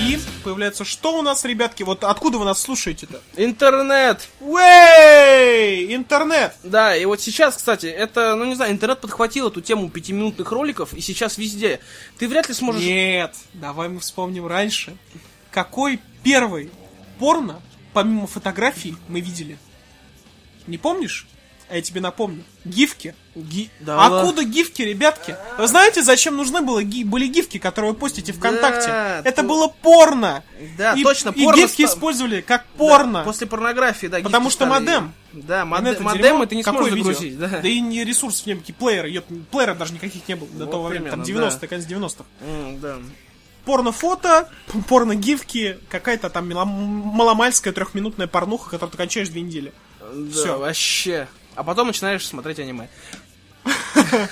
И 0.01 0.19
появляется, 0.43 0.83
что 0.83 1.17
у 1.17 1.21
нас, 1.21 1.45
ребятки, 1.45 1.83
вот 1.83 2.03
откуда 2.03 2.37
вы 2.37 2.45
нас 2.45 2.61
слушаете-то? 2.61 3.21
Интернет! 3.35 4.27
Уэй! 4.39 5.95
Интернет! 5.95 6.55
Да, 6.63 6.95
и 6.95 7.05
вот 7.05 7.21
сейчас, 7.21 7.55
кстати, 7.55 7.85
это, 7.85 8.35
ну 8.35 8.45
не 8.45 8.55
знаю, 8.55 8.71
интернет 8.71 8.99
подхватил 8.99 9.47
эту 9.47 9.61
тему 9.61 9.89
пятиминутных 9.89 10.51
роликов, 10.51 10.93
и 10.93 11.01
сейчас 11.01 11.37
везде. 11.37 11.79
Ты 12.17 12.27
вряд 12.27 12.49
ли 12.49 12.55
сможешь... 12.55 12.83
Нет, 12.83 13.35
давай 13.53 13.89
мы 13.89 13.99
вспомним 13.99 14.47
раньше. 14.47 14.97
Какой 15.51 15.99
первый 16.23 16.71
порно, 17.19 17.61
помимо 17.93 18.27
фотографий, 18.27 18.95
мы 19.07 19.21
видели? 19.21 19.57
Не 20.67 20.77
помнишь? 20.77 21.27
А 21.71 21.75
я 21.75 21.81
тебе 21.81 22.01
напомню. 22.01 22.43
Гифки. 22.65 23.15
Ги- 23.33 23.69
Да, 23.79 24.05
Откуда 24.05 24.43
гифки, 24.43 24.81
ребятки? 24.81 25.37
Вы 25.57 25.67
знаете, 25.67 26.03
зачем 26.03 26.35
нужны 26.35 26.61
было 26.61 26.83
ги- 26.83 27.05
были 27.05 27.27
гифки, 27.27 27.59
которые 27.59 27.93
вы 27.93 27.97
постите 27.97 28.33
ВКонтакте? 28.33 28.87
Да, 28.89 29.19
Это 29.23 29.41
то- 29.41 29.47
было 29.47 29.67
порно. 29.67 30.43
Да, 30.77 30.93
и, 30.93 31.03
точно, 31.03 31.29
и 31.29 31.45
порно 31.45 31.61
гифки 31.61 31.85
ста- 31.85 31.93
использовали 31.95 32.41
как 32.41 32.63
Да, 32.73 32.77
порно. 32.77 33.23
после 33.23 33.47
порнографии, 33.47 34.07
да. 34.07 34.19
Потому 34.19 34.49
что 34.49 34.65
стали- 34.65 34.83
модем. 34.83 35.13
Да, 35.31 35.63
мод- 35.65 35.87
это 35.87 36.03
модем 36.03 36.21
дерьмо. 36.21 36.45
ты 36.45 36.55
не 36.55 36.63
сможешь 36.63 36.93
загрузить, 36.93 37.39
да. 37.39 37.47
Да 37.47 37.67
и 37.69 37.79
не 37.79 38.03
ресурсов 38.03 38.45
не 38.45 38.53
было, 38.55 38.61
какие 38.61 38.75
плееры. 38.75 39.09
ёп, 39.09 39.25
плееров 39.49 39.77
даже 39.77 39.93
никаких 39.93 40.27
не 40.27 40.35
было 40.35 40.49
до 40.49 40.65
Вот 40.65 40.71
того 40.71 40.87
времени. 40.87 41.09
Там 41.09 41.23
примерно, 41.23 41.45
90-е, 41.45 41.59
да. 41.61 41.67
конец 41.67 41.85
90-х. 41.85 42.25
М, 42.41 42.79
да. 42.81 42.97
порно-фото, 43.63 44.49
порно-гифки, 44.89 45.77
какая-то 45.89 46.29
там 46.29 46.49
маломальская 46.49 47.71
трехминутная 47.73 48.27
порнуха, 48.27 48.69
которую 48.71 48.91
ты 48.91 48.97
кончаешь 48.97 49.29
две 49.29 49.41
недели. 49.41 49.71
Да, 49.99 50.31
Всё. 50.33 50.57
вообще. 50.59 51.27
А 51.55 51.63
потом 51.63 51.87
начинаешь 51.87 52.25
смотреть 52.25 52.59
аниме. 52.59 52.87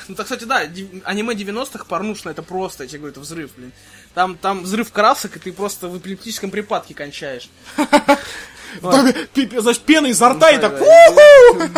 Ну, 0.07 0.15
так, 0.15 0.25
кстати, 0.25 0.45
да, 0.45 0.63
аниме 1.03 1.33
90-х 1.33 1.85
порнушно, 1.85 2.29
это 2.31 2.41
просто, 2.41 2.83
я 2.83 2.89
тебе 2.89 2.99
говорю, 2.99 3.11
это 3.11 3.19
взрыв, 3.19 3.51
блин. 3.55 3.71
Там, 4.13 4.35
там 4.37 4.63
взрыв 4.63 4.91
красок, 4.91 5.35
и 5.37 5.39
ты 5.39 5.53
просто 5.53 5.87
в 5.87 5.97
эпилептическом 5.97 6.49
припадке 6.49 6.93
кончаешь. 6.93 7.49
Значит, 8.81 9.81
пена 9.81 10.07
изо 10.07 10.29
рта 10.29 10.51
и 10.51 10.59
так... 10.59 10.79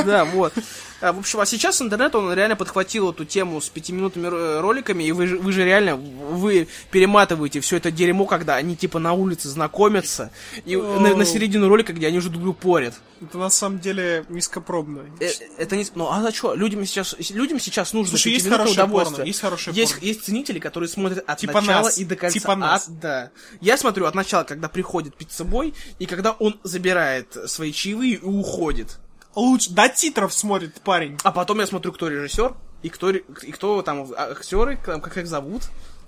да, 0.06 0.26
вот. 0.26 0.54
А, 1.00 1.14
В 1.14 1.20
общем, 1.20 1.40
а 1.40 1.46
сейчас 1.46 1.82
интернет, 1.82 2.14
он 2.16 2.32
реально 2.34 2.56
подхватил 2.56 3.10
эту 3.12 3.26
тему 3.26 3.60
с 3.62 3.70
пятиминутными 3.70 4.28
ро- 4.28 4.62
роликами, 4.62 5.04
и 5.04 5.12
вы 5.12 5.38
вы 5.38 5.52
же 5.52 5.64
реально, 5.66 5.96
вы 6.42 6.68
перематываете 6.92 7.62
все 7.62 7.78
это 7.78 7.92
дерьмо, 7.92 8.26
когда 8.26 8.56
они 8.56 8.76
типа 8.76 9.00
на 9.00 9.14
улице 9.14 9.48
знакомятся, 9.48 10.32
и 10.66 10.76
на, 10.76 11.16
на 11.16 11.26
середину 11.26 11.70
ролика, 11.70 11.94
где 11.94 12.08
они 12.08 12.18
уже 12.18 12.30
друг 12.30 12.44
другу 12.44 12.58
порят. 12.60 12.96
Это 13.22 13.38
на 13.38 13.50
самом 13.50 13.80
деле 13.80 14.26
низкопробно. 14.30 15.06
Э, 15.20 15.30
Это 15.58 15.76
не... 15.76 15.86
Ну, 15.96 16.10
а 16.12 16.22
за 16.22 16.34
что? 16.34 16.56
Людям 16.56 16.84
сейчас, 16.86 17.16
людям 17.30 17.60
сейчас 17.60 17.94
нужно 17.94 18.18
Слушай, 18.18 18.34
есть 18.34 18.50
хорошее 18.50 18.74
удовольствие. 18.74 19.16
порно, 19.18 19.28
есть 19.28 19.40
хорошее 19.42 19.76
есть, 19.76 19.94
порно. 19.94 20.06
есть 20.08 20.24
ценители, 20.26 20.60
которые 20.60 20.90
смотрят 20.90 21.24
от 21.28 21.38
Типа 21.38 21.62
начала 21.62 21.84
нас, 21.84 21.98
и 22.00 22.06
до 22.06 22.16
конца. 22.16 22.34
типа 22.40 22.56
нас. 22.56 22.88
От- 22.88 23.00
да. 23.00 23.32
Я 23.62 23.78
смотрю 23.78 24.08
от 24.08 24.16
начала, 24.16 24.44
когда 24.44 24.70
приходит 24.70 25.16
пиццебой, 25.16 25.74
и 26.00 26.06
когда 26.08 26.32
он 26.32 26.60
забирает 26.64 27.38
свои 27.46 27.72
чаевые 27.72 28.14
и 28.16 28.22
уходит. 28.24 28.98
Лучше 29.36 29.70
до 29.72 29.88
титров 29.88 30.34
смотрит 30.34 30.82
парень. 30.82 31.18
А 31.24 31.32
потом 31.32 31.60
я 31.60 31.68
смотрю, 31.68 31.94
кто 31.94 32.08
режиссер, 32.10 32.54
и 32.82 32.90
кто, 32.90 33.12
и 33.12 33.52
кто 33.52 33.82
там 33.84 34.08
актеры, 34.18 34.78
как, 34.84 35.04
как 35.04 35.18
их 35.18 35.28
зовут. 35.28 35.62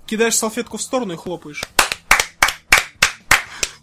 Кидаешь 0.06 0.36
салфетку 0.36 0.76
в 0.76 0.82
сторону 0.82 1.14
и 1.14 1.16
хлопаешь. 1.16 1.62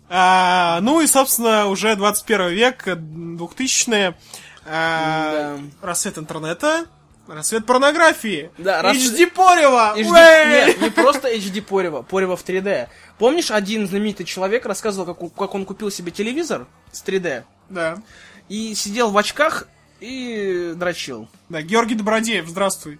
А, 0.09 0.79
ну 0.81 0.99
и, 1.01 1.07
собственно, 1.07 1.67
уже 1.67 1.95
21 1.95 2.49
век, 2.49 2.85
2000-е. 2.87 4.17
а, 4.65 5.57
Рассвет 5.81 6.17
интернета, 6.17 6.85
рассвет 7.27 7.65
порнографии. 7.65 8.51
Да, 8.57 8.81
рас- 8.81 8.97
HD 8.97 9.27
Порева! 9.27 9.93
HD 9.97 10.09
Уэй! 10.11 10.47
Нет, 10.67 10.81
не 10.81 10.89
просто 10.89 11.33
HD 11.33 11.61
Порева, 11.61 12.01
Порева 12.01 12.35
в 12.35 12.43
3D. 12.43 12.89
Помнишь, 13.19 13.51
один 13.51 13.87
знаменитый 13.87 14.25
человек 14.25 14.65
рассказывал, 14.65 15.15
как, 15.15 15.33
как 15.33 15.55
он 15.55 15.65
купил 15.65 15.89
себе 15.89 16.11
телевизор 16.11 16.67
с 16.91 17.01
3D 17.03 17.43
Да. 17.69 17.97
и 18.49 18.75
сидел 18.75 19.11
в 19.11 19.17
очках 19.17 19.67
и 20.01 20.73
дрочил. 20.75 21.29
Да, 21.47 21.61
Георгий 21.61 21.95
Добродеев, 21.95 22.47
здравствуй. 22.49 22.99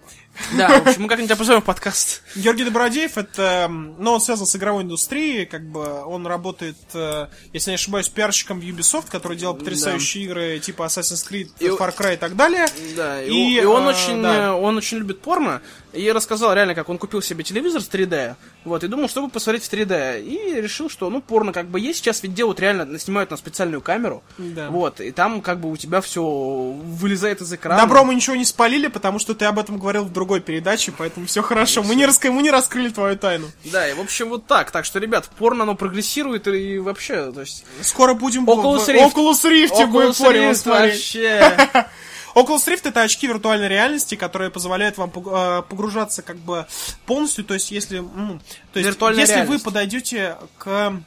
Да, 0.56 0.80
в 0.80 0.88
общем, 0.88 1.02
мы 1.02 1.08
как-нибудь 1.08 1.36
в 1.38 1.60
подкаст. 1.60 2.22
Георгий 2.34 2.64
Добродеев, 2.64 3.18
это, 3.18 3.68
ну, 3.68 4.12
он 4.12 4.20
связан 4.20 4.46
с 4.46 4.56
игровой 4.56 4.82
индустрией, 4.82 5.44
как 5.46 5.62
бы, 5.62 6.02
он 6.04 6.26
работает, 6.26 6.76
э, 6.94 7.28
если 7.52 7.70
не 7.70 7.74
ошибаюсь, 7.74 8.08
пиарщиком 8.08 8.60
в 8.60 8.62
Ubisoft, 8.62 9.10
который 9.10 9.36
делал 9.36 9.54
потрясающие 9.54 10.24
игры 10.24 10.58
типа 10.58 10.84
Assassin's 10.84 11.28
Creed, 11.28 11.50
И- 11.58 11.66
Far 11.68 11.94
Cry 11.96 12.14
и 12.14 12.16
так 12.16 12.36
далее. 12.36 12.66
Да, 12.96 13.22
и, 13.22 13.30
И, 13.30 13.60
и 13.60 13.64
он, 13.64 13.84
э, 13.84 13.88
очень, 13.88 14.22
да. 14.22 14.34
э, 14.46 14.50
он 14.50 14.76
очень 14.76 14.98
любит 14.98 15.20
порно. 15.20 15.60
И 15.92 16.10
рассказал 16.10 16.54
реально, 16.54 16.74
как 16.74 16.88
он 16.88 16.96
купил 16.96 17.20
себе 17.20 17.44
телевизор 17.44 17.82
с 17.82 17.88
3D. 17.88 18.34
Вот, 18.64 18.82
и 18.82 18.88
думал, 18.88 19.08
чтобы 19.10 19.28
посмотреть 19.28 19.64
в 19.64 19.70
3D. 19.70 20.22
И 20.24 20.60
решил, 20.60 20.88
что, 20.88 21.10
ну, 21.10 21.20
порно 21.20 21.52
как 21.52 21.66
бы 21.68 21.78
есть. 21.80 21.98
Сейчас 21.98 22.22
ведь 22.22 22.32
делают 22.32 22.60
реально, 22.60 22.98
снимают 22.98 23.30
на 23.30 23.36
специальную 23.36 23.82
камеру. 23.82 24.22
Да. 24.38 24.70
Вот, 24.70 25.00
и 25.02 25.10
там 25.10 25.42
как 25.42 25.60
бы 25.60 25.70
у 25.70 25.76
тебя 25.76 26.00
все 26.00 26.22
вылезает 26.22 27.42
из 27.42 27.52
экрана. 27.52 27.82
Добро 27.82 28.04
мы 28.04 28.14
ничего 28.14 28.36
не 28.36 28.46
спалили, 28.46 28.86
потому 28.86 29.18
что 29.18 29.34
ты 29.34 29.44
об 29.44 29.58
этом 29.58 29.78
говорил 29.78 30.04
в 30.04 30.12
другой 30.22 30.40
передаче, 30.40 30.92
поэтому 30.96 31.26
все 31.26 31.42
хорошо. 31.42 31.82
Мы 31.82 31.96
не, 31.96 32.06
раска... 32.06 32.30
мы 32.30 32.42
не 32.42 32.52
раскрыли 32.52 32.90
твою 32.90 33.18
тайну. 33.18 33.50
Да, 33.64 33.88
и 33.88 33.92
в 33.92 34.00
общем 34.00 34.28
вот 34.28 34.46
так. 34.46 34.70
Так 34.70 34.84
что, 34.84 35.00
ребят, 35.00 35.28
порно 35.36 35.64
оно 35.64 35.74
прогрессирует 35.74 36.46
и 36.46 36.78
вообще, 36.78 37.32
то 37.32 37.40
есть... 37.40 37.64
Скоро 37.80 38.14
будем 38.14 38.48
Oculus 38.48 38.86
Rift. 38.86 39.12
Oculus 39.12 39.42
Rift 39.42 39.86
будем 39.88 40.14
смотреть. 40.14 40.64
вообще. 40.64 41.56
Oculus 42.36 42.66
Rift 42.68 42.88
это 42.88 43.02
очки 43.02 43.26
виртуальной 43.26 43.66
реальности, 43.66 44.14
которые 44.14 44.52
позволяют 44.52 44.96
вам 44.96 45.10
э, 45.10 45.62
погружаться 45.68 46.22
как 46.22 46.36
бы 46.36 46.66
полностью, 47.04 47.44
то 47.44 47.54
есть 47.54 47.72
если, 47.72 47.98
м, 47.98 48.40
то 48.72 48.78
есть, 48.78 48.88
Виртуальная 48.88 49.22
если 49.22 49.34
вы 49.34 49.40
реальность. 49.40 49.64
подойдете 49.64 50.36
к, 50.56 51.02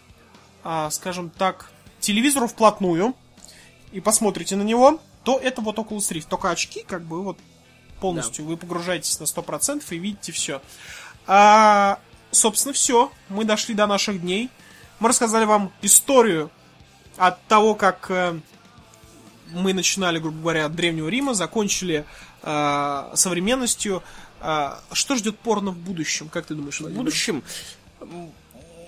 а, 0.64 0.92
скажем 0.92 1.30
так, 1.30 1.72
телевизору 2.02 2.48
вплотную 2.48 3.16
и 3.94 4.02
посмотрите 4.02 4.58
на 4.58 4.64
него, 4.64 5.00
то 5.24 5.40
это 5.42 5.62
вот 5.62 5.78
Oculus 5.78 6.12
Rift, 6.12 6.28
только 6.30 6.52
очки 6.52 6.84
как 6.86 7.04
бы 7.04 7.24
вот 7.24 7.38
полностью 8.06 8.46
вы 8.46 8.56
погружаетесь 8.56 9.20
на 9.20 9.24
100% 9.24 9.84
и 9.90 9.98
видите 9.98 10.32
все. 10.32 10.62
А, 11.26 12.00
собственно, 12.30 12.74
все. 12.74 13.12
Мы 13.30 13.46
дошли 13.46 13.74
до 13.74 13.88
наших 13.88 14.22
дней. 14.22 14.50
Мы 15.00 15.10
рассказали 15.10 15.46
вам 15.46 15.72
историю 15.82 16.52
от 17.18 17.42
того, 17.48 17.74
как 17.74 18.12
э, 18.12 18.40
мы 19.52 19.74
начинали, 19.74 20.20
грубо 20.20 20.40
говоря, 20.40 20.66
от 20.66 20.76
Древнего 20.76 21.08
Рима, 21.08 21.34
закончили 21.34 22.06
э, 22.44 23.12
современностью. 23.16 24.04
Э, 24.40 24.76
что 24.92 25.16
ждет 25.16 25.40
порно 25.40 25.72
в 25.72 25.78
будущем, 25.78 26.30
как 26.30 26.46
ты 26.46 26.54
думаешь? 26.54 26.80
В 26.80 26.90
будущем 26.92 27.44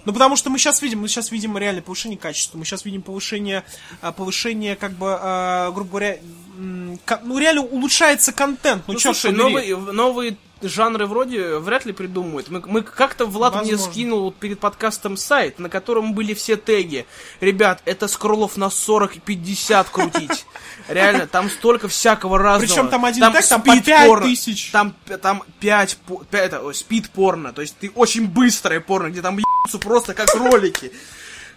Ну, 0.08 0.14
потому 0.14 0.38
что 0.38 0.50
мы 0.50 0.58
сейчас 0.58 0.82
видим, 0.82 1.02
мы 1.02 1.10
сейчас 1.10 1.32
видим 1.32 1.58
реально 1.58 1.82
повышение 1.82 2.18
качества, 2.18 2.58
мы 2.58 2.64
сейчас 2.64 2.86
видим 2.86 3.02
повышение, 3.02 3.66
а, 4.00 4.14
повышение, 4.14 4.78
как 4.78 4.94
бы, 4.94 5.08
а, 5.20 5.70
грубо 5.72 5.90
говоря, 5.90 6.18
ну, 6.56 7.38
реально 7.38 7.64
улучшается 7.64 8.32
контент. 8.32 8.84
Ну, 8.88 8.94
Ну, 8.94 9.00
слушай, 9.02 9.34
новые, 9.34 9.76
новые 9.76 10.38
жанры 10.62 11.06
вроде 11.06 11.58
вряд 11.58 11.86
ли 11.86 11.94
придумают. 11.94 12.50
Мы, 12.50 12.62
мы 12.66 12.82
как-то 12.82 13.26
Влад 13.26 13.54
мне 13.54 13.72
Возможно. 13.72 13.92
скинул 13.92 14.24
вот 14.26 14.36
перед 14.36 14.60
подкастом 14.60 15.18
сайт, 15.18 15.60
на 15.60 15.70
котором 15.70 16.14
были 16.14 16.34
все 16.34 16.58
теги. 16.58 17.06
Ребят, 17.42 17.82
это 17.86 18.08
скроллов 18.08 18.58
на 18.58 18.70
40 18.70 19.18
и 19.18 19.20
50 19.20 19.90
крутить. 19.90 20.46
Реально, 20.88 21.28
там 21.28 21.50
столько 21.50 21.88
всякого 21.88 22.38
разного. 22.38 22.68
Причем 22.68 22.90
там 22.90 23.06
один 23.06 23.32
тег, 23.32 23.46
там 23.48 23.62
по 23.62 23.72
спид 23.72 23.86
5 23.86 24.08
порно, 24.08 24.26
тысяч. 24.26 24.72
Там, 24.72 24.96
там 25.22 25.44
5, 25.60 25.98
это, 26.32 26.74
спид 26.74 27.10
порно, 27.10 27.54
то 27.54 27.62
есть 27.62 27.78
ты 27.78 27.92
очень 27.96 28.28
быстрое 28.28 28.80
порно, 28.80 29.10
где 29.10 29.22
там 29.22 29.38
ебутся 29.38 29.80
просто 29.80 30.14
как 30.14 30.34
ролики. 30.36 30.92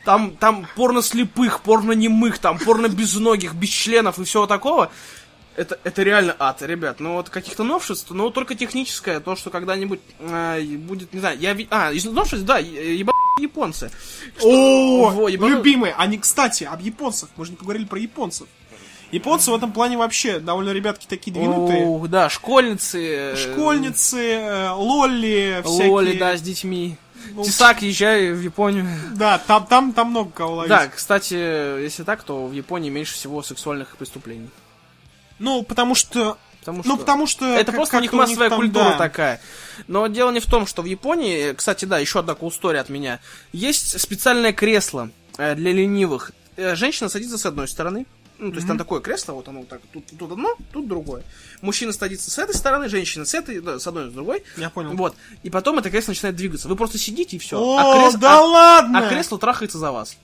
Там, 0.05 0.35
там 0.37 0.67
порно 0.77 1.03
слепых, 1.03 1.61
порно 1.61 1.93
немых, 1.93 2.39
там 2.39 2.59
порно 2.59 2.89
безногих, 2.89 3.55
без 3.55 3.69
членов 3.69 4.19
и 4.19 4.25
всего 4.25 4.47
такого. 4.47 4.91
Это, 5.57 5.79
это 5.85 6.03
реально 6.03 6.35
ад, 6.39 6.63
ребят. 6.63 7.01
Ну 7.01 7.15
вот 7.15 7.29
каких-то 7.29 7.65
новшеств, 7.65 8.11
но 8.11 8.31
только 8.31 8.55
техническое, 8.55 9.21
то, 9.21 9.37
что 9.37 9.51
когда-нибудь 9.51 10.01
э, 10.21 10.63
будет, 10.79 11.13
не 11.13 11.21
знаю, 11.21 11.39
я 11.39 11.53
ви- 11.53 11.69
А, 11.71 11.93
из 11.93 12.05
новшеств, 12.05 12.45
да, 12.47 12.59
еба 12.59 13.13
японцы. 13.41 13.91
О, 14.43 15.11
Во, 15.11 15.29
ебану- 15.29 15.57
любимые. 15.57 15.95
Они, 15.99 16.19
кстати, 16.19 16.65
об 16.65 16.81
японцах. 16.81 17.31
Мы 17.37 17.45
же 17.45 17.51
не 17.53 17.57
поговорили 17.57 17.85
про 17.85 17.99
японцев. 17.99 18.47
Японцы 19.13 19.51
в 19.51 19.55
этом 19.55 19.73
плане 19.73 19.97
вообще 19.99 20.39
довольно 20.39 20.71
ребятки 20.71 21.07
такие 21.07 21.33
двинутые. 21.33 21.85
О, 21.85 22.07
да, 22.07 22.29
школьницы. 22.31 23.03
э, 23.03 23.37
Школьницы, 23.37 24.19
э, 24.35 24.71
лолли, 24.71 25.63
всякие. 25.65 25.91
Лоли, 25.91 26.13
да, 26.19 26.37
с 26.37 26.43
детьми. 26.43 26.97
Ну, 27.33 27.43
Тесак, 27.45 27.83
езжай 27.83 28.33
в 28.33 28.41
Японию. 28.41 28.87
Да, 29.15 29.39
там, 29.39 29.67
там, 29.67 29.93
там 29.93 30.11
много 30.11 30.31
кого 30.31 30.55
ловить. 30.55 30.71
Да, 30.71 30.87
кстати, 30.89 31.35
если 31.83 32.03
так, 32.05 32.23
то 32.23 32.47
в 32.47 32.53
Японии 32.53 32.89
меньше 32.89 33.15
всего 33.15 33.43
сексуальных 33.43 33.97
преступлений. 33.97 34.49
Ну, 35.41 35.65
потому 35.65 35.97
что... 35.97 36.39
Потому 36.61 36.83
что... 36.83 36.89
Ну, 36.89 36.99
потому 36.99 37.27
что... 37.27 37.47
Это 37.47 37.73
просто 37.73 37.97
у 37.97 38.01
них 38.01 38.13
массовая 38.13 38.51
там, 38.51 38.61
культура 38.61 38.91
да. 38.91 38.99
такая. 38.99 39.41
Но 39.89 40.07
дело 40.07 40.31
не 40.31 40.41
в 40.41 40.47
том, 40.47 40.67
что 40.67 40.83
в 40.83 40.85
Японии, 40.85 41.55
кстати, 41.55 41.87
да, 41.87 41.99
еще 41.99 42.21
одна 42.21 42.35
story 42.35 42.77
от 42.77 42.91
меня. 42.91 43.19
Есть 43.53 43.99
специальное 43.99 44.53
кресло 44.53 45.11
э, 45.39 45.55
для 45.55 45.73
ленивых. 45.73 46.33
Э, 46.57 46.77
Женщина 46.77 47.09
садится 47.09 47.39
с 47.39 47.47
одной 47.47 47.67
стороны. 47.67 48.07
Ну, 48.39 48.51
то 48.51 48.57
есть 48.57 48.67
там 48.67 48.79
такое 48.79 49.01
кресло, 49.01 49.35
вот 49.35 49.49
оно 49.49 49.61
вот 49.61 49.69
так, 49.69 49.83
тут, 49.93 50.07
тут 50.19 50.33
одно, 50.33 50.57
тут 50.73 50.89
другое. 50.89 51.23
Мужчина 51.61 51.93
садится 51.93 52.31
с 52.31 52.39
этой 52.39 52.55
стороны, 52.55 52.89
женщина 52.89 53.27
с 53.27 53.35
этой, 53.35 53.61
да, 53.61 53.79
с 53.79 53.87
одной, 53.87 54.09
с 54.09 54.13
другой. 54.15 54.45
Я 54.57 54.71
понял. 54.71 54.95
Вот. 54.95 55.15
И 55.43 55.51
потом 55.51 55.79
это 55.79 55.91
кресло 55.91 56.13
начинает 56.13 56.37
двигаться. 56.37 56.67
Вы 56.67 56.75
просто 56.75 56.97
сидите 56.97 57.37
и 57.37 57.39
все. 57.39 57.61
О, 57.61 58.11
да 58.17 58.41
ладно! 58.41 59.07
а 59.07 59.09
кресло 59.11 59.39
трахается 59.39 59.77
за 59.77 59.93
вас. 59.93 60.17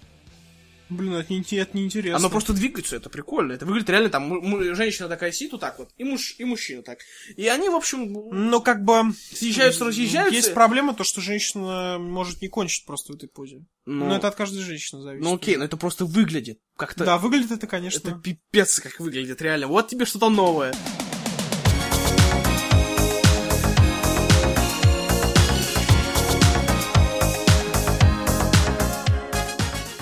Блин, 0.89 1.15
это, 1.15 1.33
не, 1.33 1.41
это 1.57 1.77
неинтересно. 1.77 2.17
Оно 2.17 2.31
просто 2.31 2.53
двигается, 2.53 2.97
это 2.97 3.11
прикольно. 3.11 3.53
Это 3.53 3.67
выглядит 3.67 3.91
реально 3.91 4.09
там, 4.09 4.29
му- 4.29 4.75
женщина 4.75 5.09
такая 5.09 5.33
сидит 5.33 5.53
вот 5.53 5.61
так 5.61 5.79
вот, 5.79 5.91
и, 5.97 6.05
муж, 6.05 6.37
и 6.39 6.45
мужчина 6.45 6.83
так. 6.83 6.99
И 7.37 7.49
они, 7.49 7.69
в 7.69 7.75
общем, 7.75 8.13
Ну, 8.31 8.61
как 8.61 8.85
бы... 8.85 9.13
съезжаются, 9.33 9.85
разъезжаются. 9.85 10.35
Есть 10.35 10.55
проблема, 10.55 10.95
то, 10.95 11.03
что 11.03 11.21
женщина 11.21 11.99
может 11.99 12.41
не 12.41 12.49
кончить 12.49 12.87
просто 12.87 13.13
в 13.13 13.17
этой 13.17 13.29
позе. 13.29 13.65
Ну, 13.85 14.07
Но 14.07 14.17
это 14.17 14.29
от 14.29 14.35
каждой 14.37 14.63
женщины 14.63 15.03
зависит. 15.03 15.25
ну 15.25 15.35
окей, 15.35 15.57
но 15.57 15.65
это 15.65 15.77
просто 15.77 16.05
выглядит 16.05 16.59
как-то... 16.77 17.05
Да, 17.05 17.19
выглядит 17.19 17.51
это, 17.53 17.67
конечно. 17.67 17.99
Это 18.09 18.19
пипец 18.19 18.81
как 18.81 18.99
выглядит, 19.01 19.41
реально. 19.43 19.67
Вот 19.69 19.89
тебе 19.89 20.05
что-то 20.05 20.29
новое. 20.29 20.73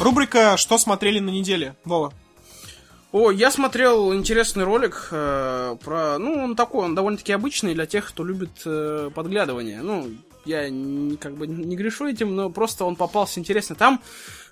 Рубрика 0.05 0.59
«Что 0.59 0.77
смотрели 0.77 1.19
на 1.19 1.31
неделе?» 1.31 1.77
Вова. 1.87 2.13
О, 3.11 3.31
я 3.31 3.51
смотрел 3.51 4.13
интересный 4.13 4.65
ролик 4.65 5.09
э, 5.11 5.77
про... 5.83 6.19
Ну, 6.19 6.45
он 6.45 6.57
такой, 6.57 6.85
он 6.85 6.95
довольно-таки 6.95 7.33
обычный 7.33 7.73
для 7.73 7.87
тех, 7.87 8.07
кто 8.07 8.23
любит 8.23 8.51
э, 8.67 9.11
подглядывание. 9.15 9.81
Ну, 9.81 10.11
я 10.45 10.69
не, 10.69 11.17
как 11.17 11.37
бы 11.37 11.47
не 11.47 11.75
грешу 11.75 12.07
этим, 12.07 12.37
но 12.37 12.51
просто 12.51 12.85
он 12.85 12.97
попался 12.97 13.41
интересно. 13.41 13.77
Там 13.77 14.03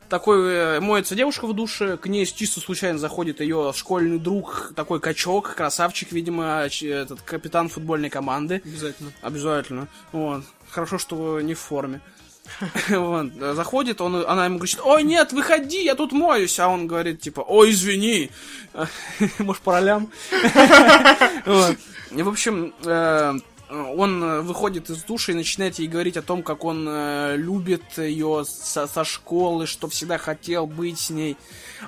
такой 0.09 0.55
э, 0.55 0.81
моется 0.81 1.15
девушка 1.15 1.47
в 1.47 1.53
душе, 1.53 1.99
к 1.99 2.07
ней 2.07 2.25
чисто 2.25 2.61
случайно 2.61 2.99
заходит 2.99 3.41
ее 3.43 3.75
школьный 3.77 4.19
друг, 4.19 4.73
такой 4.75 5.01
качок, 5.01 5.55
красавчик, 5.55 6.13
видимо, 6.13 6.67
ч- 6.71 6.89
этот 6.89 7.21
капитан 7.21 7.69
футбольной 7.69 8.09
команды. 8.09 8.63
Обязательно. 8.65 9.13
Обязательно. 9.21 9.89
Вот. 10.13 10.45
Хорошо, 10.71 10.97
что 10.97 11.43
не 11.43 11.53
в 11.53 11.59
форме. 11.59 12.01
Вот. 12.89 13.33
Заходит, 13.35 14.01
он, 14.01 14.17
она 14.27 14.47
ему 14.47 14.59
говорит, 14.59 14.81
ой, 14.83 15.03
нет, 15.03 15.33
выходи, 15.33 15.85
я 15.85 15.95
тут 15.95 16.13
моюсь. 16.13 16.59
А 16.59 16.69
он 16.69 16.87
говорит, 16.87 17.21
типа, 17.21 17.41
ой, 17.41 17.71
извини. 17.71 18.31
Может, 19.39 19.63
по 19.63 19.73
ролям? 19.73 20.11
В 21.47 22.29
общем, 22.29 22.75
э, 22.85 23.35
он 23.71 24.43
выходит 24.43 24.91
из 24.91 25.03
души 25.05 25.33
и 25.33 25.35
начинает 25.35 25.79
ей 25.79 25.89
говорить 25.89 26.17
о 26.17 26.23
том, 26.23 26.43
как 26.43 26.65
он 26.65 26.87
э, 26.89 27.37
любит 27.37 27.83
ее 27.97 28.45
со, 28.47 29.05
школы, 29.05 29.67
что 29.67 29.89
всегда 29.89 30.19
хотел 30.19 30.67
быть 30.67 30.99
с 30.99 31.11
ней. 31.11 31.37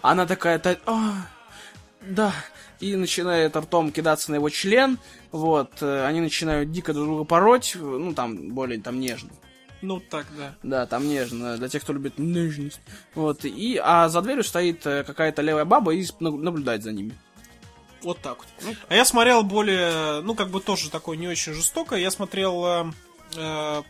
Она 0.00 0.26
такая, 0.26 0.58
«Да, 0.58 0.76
а, 0.86 1.26
да, 2.00 2.32
и 2.80 2.96
начинает 2.96 3.56
ртом 3.56 3.92
кидаться 3.92 4.30
на 4.30 4.36
его 4.36 4.48
член, 4.48 4.98
вот, 5.30 5.70
э, 5.80 6.06
они 6.06 6.20
начинают 6.20 6.72
дико 6.72 6.92
друг 6.92 7.06
друга 7.06 7.24
пороть, 7.24 7.76
ну, 7.78 8.14
там, 8.14 8.50
более, 8.50 8.80
там, 8.80 8.98
нежно. 8.98 9.30
Ну, 9.84 10.00
так, 10.00 10.26
да. 10.36 10.54
Да, 10.62 10.86
там 10.86 11.06
нежно, 11.06 11.56
для 11.58 11.68
тех, 11.68 11.82
кто 11.82 11.92
любит 11.92 12.18
нежность. 12.18 12.80
Вот, 13.14 13.44
и, 13.44 13.78
а 13.82 14.08
за 14.08 14.22
дверью 14.22 14.44
стоит 14.44 14.86
э, 14.86 15.04
какая-то 15.04 15.42
левая 15.42 15.64
баба 15.64 15.94
и 15.94 16.06
наблюдает 16.20 16.82
за 16.82 16.92
ними. 16.92 17.14
Вот 18.02 18.18
так 18.20 18.38
вот. 18.38 18.76
А 18.88 18.94
я 18.94 19.04
смотрел 19.04 19.42
более, 19.42 20.20
ну, 20.22 20.34
как 20.34 20.48
бы 20.48 20.60
тоже 20.60 20.90
такое 20.90 21.16
не 21.16 21.28
очень 21.28 21.52
жестокое. 21.52 22.00
Я 22.00 22.10
смотрел 22.10 22.64
э, 22.66 22.92
э, 23.36 23.82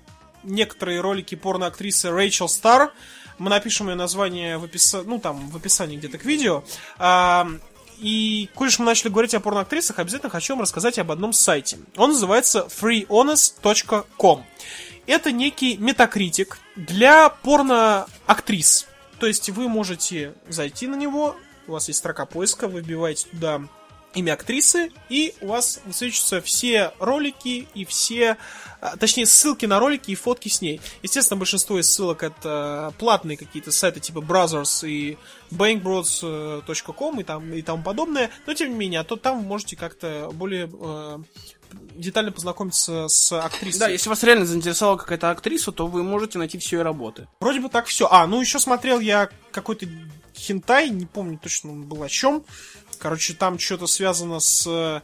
некоторые 0.43 1.01
ролики 1.01 1.35
порно-актрисы 1.35 2.11
Рэйчел 2.11 2.49
Стар. 2.49 2.93
Мы 3.39 3.51
напишем 3.51 3.89
ее 3.89 3.97
название 3.97 4.59
в 4.59 4.65
описании, 4.65 5.07
ну, 5.07 5.19
там, 5.19 5.51
в 5.51 5.57
описании 5.57 5.97
где-то 5.97 6.19
к 6.19 6.25
видео. 6.25 6.65
А, 6.99 7.49
и, 7.99 8.49
коль 8.55 8.71
мы 8.79 8.85
начали 8.85 9.09
говорить 9.11 9.35
о 9.35 9.41
порноактрисах, 9.41 9.99
обязательно 9.99 10.31
хочу 10.31 10.55
вам 10.55 10.63
рассказать 10.63 10.99
об 10.99 11.11
одном 11.11 11.33
сайте. 11.33 11.79
Он 11.97 12.11
называется 12.11 12.69
freehonest.com. 12.69 14.45
Это 15.07 15.33
некий 15.33 15.77
метакритик 15.77 16.59
для 16.77 17.29
порноактрис. 17.29 18.87
То 19.19 19.27
есть 19.27 19.51
вы 19.51 19.69
можете 19.69 20.35
зайти 20.49 20.87
на 20.87 20.97
него, 20.97 21.37
у 21.67 21.73
вас 21.73 21.89
есть 21.89 22.01
строка 22.01 22.27
поиска, 22.27 22.69
вы 22.69 22.81
вбиваете 22.81 23.29
туда 23.31 23.63
имя 24.15 24.35
актрисы, 24.35 24.91
и 25.09 25.35
у 25.41 25.49
вас 25.49 25.81
высвечиваются 25.85 26.41
все 26.41 26.93
ролики 26.99 27.69
и 27.75 27.85
все, 27.85 28.37
а, 28.81 28.97
точнее, 28.97 29.27
ссылки 29.27 29.67
на 29.67 29.79
ролики 29.79 30.11
и 30.11 30.15
фотки 30.15 30.49
с 30.49 30.61
ней. 30.61 30.81
Естественно, 31.03 31.39
большинство 31.39 31.79
из 31.79 31.91
ссылок 31.91 32.23
это 32.23 32.93
платные 32.99 33.37
какие-то 33.37 33.73
сайты 33.73 34.01
типа 34.01 34.19
Brothers 34.19 34.89
и 34.89 35.19
bangbroads.com 35.51 37.21
и, 37.21 37.25
там, 37.25 37.53
и 37.53 37.63
тому 37.63 37.83
подобное, 37.83 38.31
но 38.47 38.55
тем 38.55 38.71
не 38.71 38.77
менее, 38.77 39.01
а 39.01 39.05
то 39.05 39.17
там 39.17 39.39
вы 39.39 39.47
можете 39.47 39.77
как-то 39.77 40.31
более 40.33 40.71
э, 40.73 41.19
детально 41.95 42.33
познакомиться 42.33 43.07
с 43.09 43.33
актрисой. 43.33 43.81
Да, 43.81 43.89
если 43.89 44.09
вас 44.09 44.23
реально 44.23 44.47
заинтересовала 44.47 44.97
какая-то 44.97 45.31
актриса, 45.31 45.73
то 45.73 45.87
вы 45.87 46.03
можете 46.03 46.39
найти 46.39 46.59
все 46.59 46.77
ее 46.77 46.83
работы. 46.83 47.29
Вроде 47.41 47.61
бы 47.61 47.69
так 47.69 47.87
все. 47.87 48.09
А, 48.11 48.27
ну 48.27 48.41
еще 48.41 48.59
смотрел 48.59 49.01
я 49.01 49.29
какой-то 49.53 49.87
хентай, 50.35 50.91
не 50.91 51.07
помню 51.07 51.39
точно 51.39 51.73
он 51.73 51.85
был 51.85 52.03
о 52.03 52.09
чем. 52.09 52.45
Короче, 52.99 53.35
там 53.35 53.59
что-то 53.59 53.87
связано 53.87 54.41
с 54.41 54.67
э, 54.67 55.01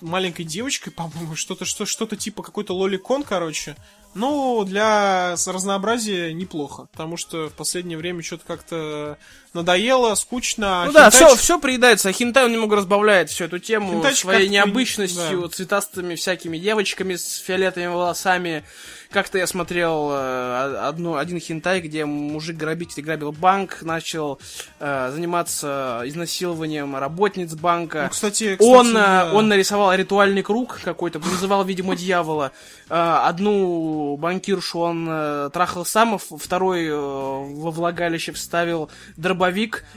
маленькой 0.00 0.44
девочкой, 0.44 0.92
по-моему, 0.96 1.36
что-то 1.36 1.64
что, 1.64 1.86
что-то 1.86 2.16
типа 2.16 2.42
какой-то 2.42 2.74
лоликон, 2.74 3.22
короче. 3.22 3.76
Ну, 4.14 4.64
для 4.64 5.34
разнообразия 5.46 6.34
неплохо, 6.34 6.86
потому 6.92 7.16
что 7.16 7.48
в 7.48 7.54
последнее 7.54 7.96
время 7.96 8.22
что-то 8.22 8.44
как-то 8.44 9.18
надоело, 9.54 10.14
скучно. 10.14 10.82
а 10.82 10.86
Ну 10.86 10.92
да, 10.92 11.08
хентайчик- 11.08 11.26
все, 11.26 11.36
все 11.36 11.58
приедается, 11.58 12.08
а 12.08 12.12
хентай 12.12 12.44
он 12.44 12.52
немного 12.52 12.76
разбавляет 12.76 13.30
всю 13.30 13.44
эту 13.44 13.58
тему 13.58 13.92
Хентайчик 13.94 14.20
своей 14.20 14.48
необычностью, 14.48 15.42
да. 15.42 15.48
цветастыми 15.48 16.14
всякими 16.14 16.58
девочками 16.58 17.16
с 17.16 17.36
фиолетовыми 17.36 17.88
волосами. 17.92 18.64
Как-то 19.10 19.36
я 19.36 19.46
смотрел 19.46 20.08
э, 20.10 20.76
одну, 20.88 21.16
один 21.18 21.38
хентай, 21.38 21.82
где 21.82 22.06
мужик-грабитель 22.06 23.02
грабил 23.02 23.30
банк, 23.30 23.82
начал 23.82 24.40
э, 24.80 25.10
заниматься 25.12 26.00
изнасилованием 26.06 26.96
работниц 26.96 27.52
банка. 27.52 28.04
Ну, 28.04 28.08
кстати, 28.08 28.56
он, 28.58 28.86
кстати, 28.86 28.88
э, 28.88 28.94
да. 28.94 29.30
он 29.34 29.48
нарисовал 29.48 29.92
ритуальный 29.92 30.42
круг 30.42 30.80
какой-то, 30.82 31.18
вызывал, 31.18 31.62
видимо, 31.62 31.94
дьявола. 31.94 32.52
Э, 32.88 33.18
Одну 33.26 34.16
банкиршу 34.16 34.78
он 34.78 35.06
э, 35.06 35.50
трахал 35.52 35.84
сам, 35.84 36.14
а 36.14 36.18
второй 36.18 36.86
э, 36.86 36.94
во 36.94 37.70
влагалище 37.70 38.32
вставил 38.32 38.88
дробовик, 39.18 39.41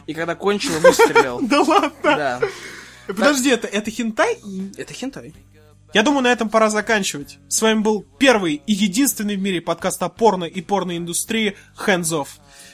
и 0.08 0.14
когда 0.14 0.36
кончил, 0.36 0.80
выстрелил. 0.80 1.40
Да 1.48 1.62
ладно! 1.62 1.92
Да. 2.04 2.42
Подожди, 3.08 3.50
это, 3.50 3.68
это 3.68 3.92
хентай? 3.92 4.40
Это 4.78 4.94
хентай. 4.94 5.34
Я 5.94 6.04
думаю, 6.04 6.24
на 6.24 6.32
этом 6.32 6.50
пора 6.50 6.70
заканчивать. 6.70 7.38
С 7.48 7.62
вами 7.62 7.80
был 7.80 8.06
первый 8.20 8.62
и 8.68 8.74
единственный 8.74 9.38
в 9.38 9.42
мире 9.42 9.62
подкаст 9.62 10.04
о 10.04 10.10
порно 10.10 10.44
и 10.44 10.62
порноиндустрии 10.62 11.56
Hands 11.86 12.02
Off. 12.02 12.28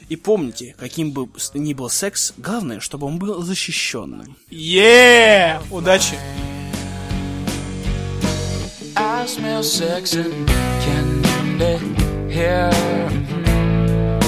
И 0.09 0.15
помните, 0.15 0.75
каким 0.79 1.11
бы 1.11 1.29
ни 1.53 1.73
был 1.73 1.89
секс, 1.89 2.33
главное, 2.37 2.79
чтобы 2.79 3.05
он 3.07 3.19
был 3.19 3.43
защищенным. 3.43 4.35
Е! 4.49 5.59
Удачи! 5.69 6.15
I 8.95 9.25
smell 9.27 9.63
sex 9.63 10.15
and 10.15 10.47
candy 10.83 11.77
here. 12.27 12.71
Mhm. 13.09 14.19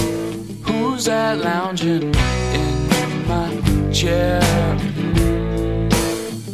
Who's 0.64 1.06
that 1.06 1.40
lounging 1.40 2.14
chair? 3.94 4.42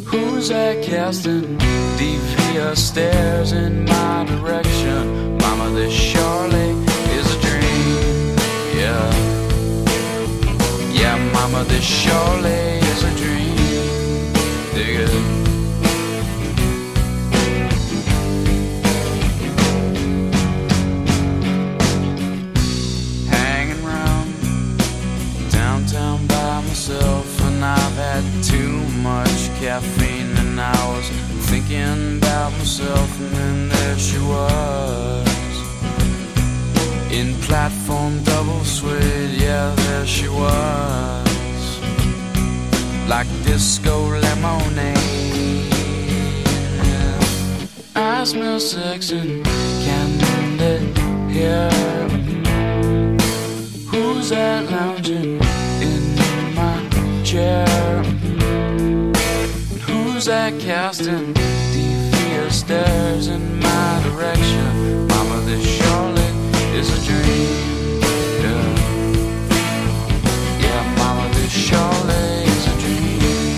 Who's 0.04 0.48
that 0.50 0.82
casting 0.82 1.56
devious 1.96 2.88
stares 2.88 3.52
in 3.52 3.84
my 3.86 4.24
direction? 4.26 5.38
Mama, 5.38 5.70
this 5.70 5.92
surely 5.92 6.70
is 7.16 7.34
a 7.34 7.40
dream. 7.40 8.36
Yeah. 8.76 9.10
Yeah, 10.92 11.16
mama, 11.32 11.64
this 11.64 11.84
surely 11.84 12.79
thinking 31.70 32.18
about 32.18 32.52
myself, 32.52 33.20
and 33.20 33.32
then 33.32 33.68
there 33.68 33.98
she 33.98 34.18
was. 34.18 35.28
In 37.12 37.34
platform 37.42 38.22
double 38.24 38.64
suede, 38.64 39.30
yeah, 39.40 39.74
there 39.76 40.06
she 40.06 40.28
was. 40.28 41.80
Like 43.08 43.28
disco 43.44 44.08
lemonade. 44.08 44.98
I 47.94 48.24
smell 48.24 48.60
sex 48.60 49.12
and 49.12 49.44
candy 49.84 51.00
here. 51.32 51.70
Who's 53.90 54.30
that 54.30 54.70
lounging 54.70 55.40
in 55.80 56.54
my 56.54 57.22
chair? 57.24 57.69
Who's 60.20 60.26
that 60.26 60.60
casting 60.60 61.32
devious 61.32 62.60
stares 62.60 63.28
in 63.28 63.58
my 63.58 64.02
direction? 64.04 65.06
Mama, 65.08 65.40
this 65.46 65.64
surely 65.64 66.28
is 66.76 66.90
a 66.92 67.00
dream. 67.06 68.00
Yeah, 70.60 70.82
Mama, 70.98 71.26
this 71.32 71.54
is 71.56 71.70
a 72.66 72.74
dream. 72.82 73.54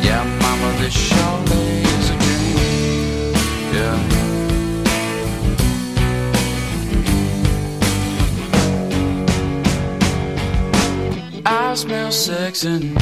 Yeah, 0.00 0.22
Mama, 0.42 0.70
this 0.78 0.94
is 0.94 2.10
a 2.10 2.16
dream. 2.22 3.34
Yeah. 3.74 3.98
I 11.44 11.74
smell 11.74 12.12
sex 12.12 12.64
and 12.64 12.95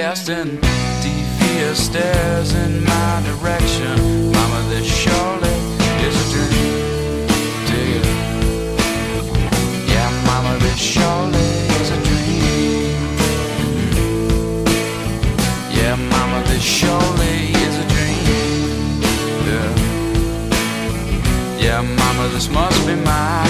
casting 0.00 0.60
devious 1.02 1.86
stares 1.86 2.54
in 2.54 2.84
my 2.84 3.22
direction? 3.26 4.30
Mama, 4.30 4.60
this 4.70 4.86
surely 4.86 5.58
is 6.06 6.14
a 6.22 6.26
dream. 6.34 7.26
Yeah, 9.92 10.08
Mama, 10.24 10.56
this 10.60 10.78
surely 10.78 11.50
is 11.82 11.90
a 11.90 12.00
dream. 12.08 12.94
Yeah, 15.78 15.96
Mama, 16.14 16.44
this 16.46 16.62
surely 16.62 17.50
is 17.66 17.74
a 17.84 17.86
dream. 17.94 19.02
Yeah, 19.48 19.70
yeah, 21.58 21.80
Mama, 21.82 22.28
this 22.28 22.48
must 22.48 22.86
be 22.86 22.94
dream. 22.94 23.47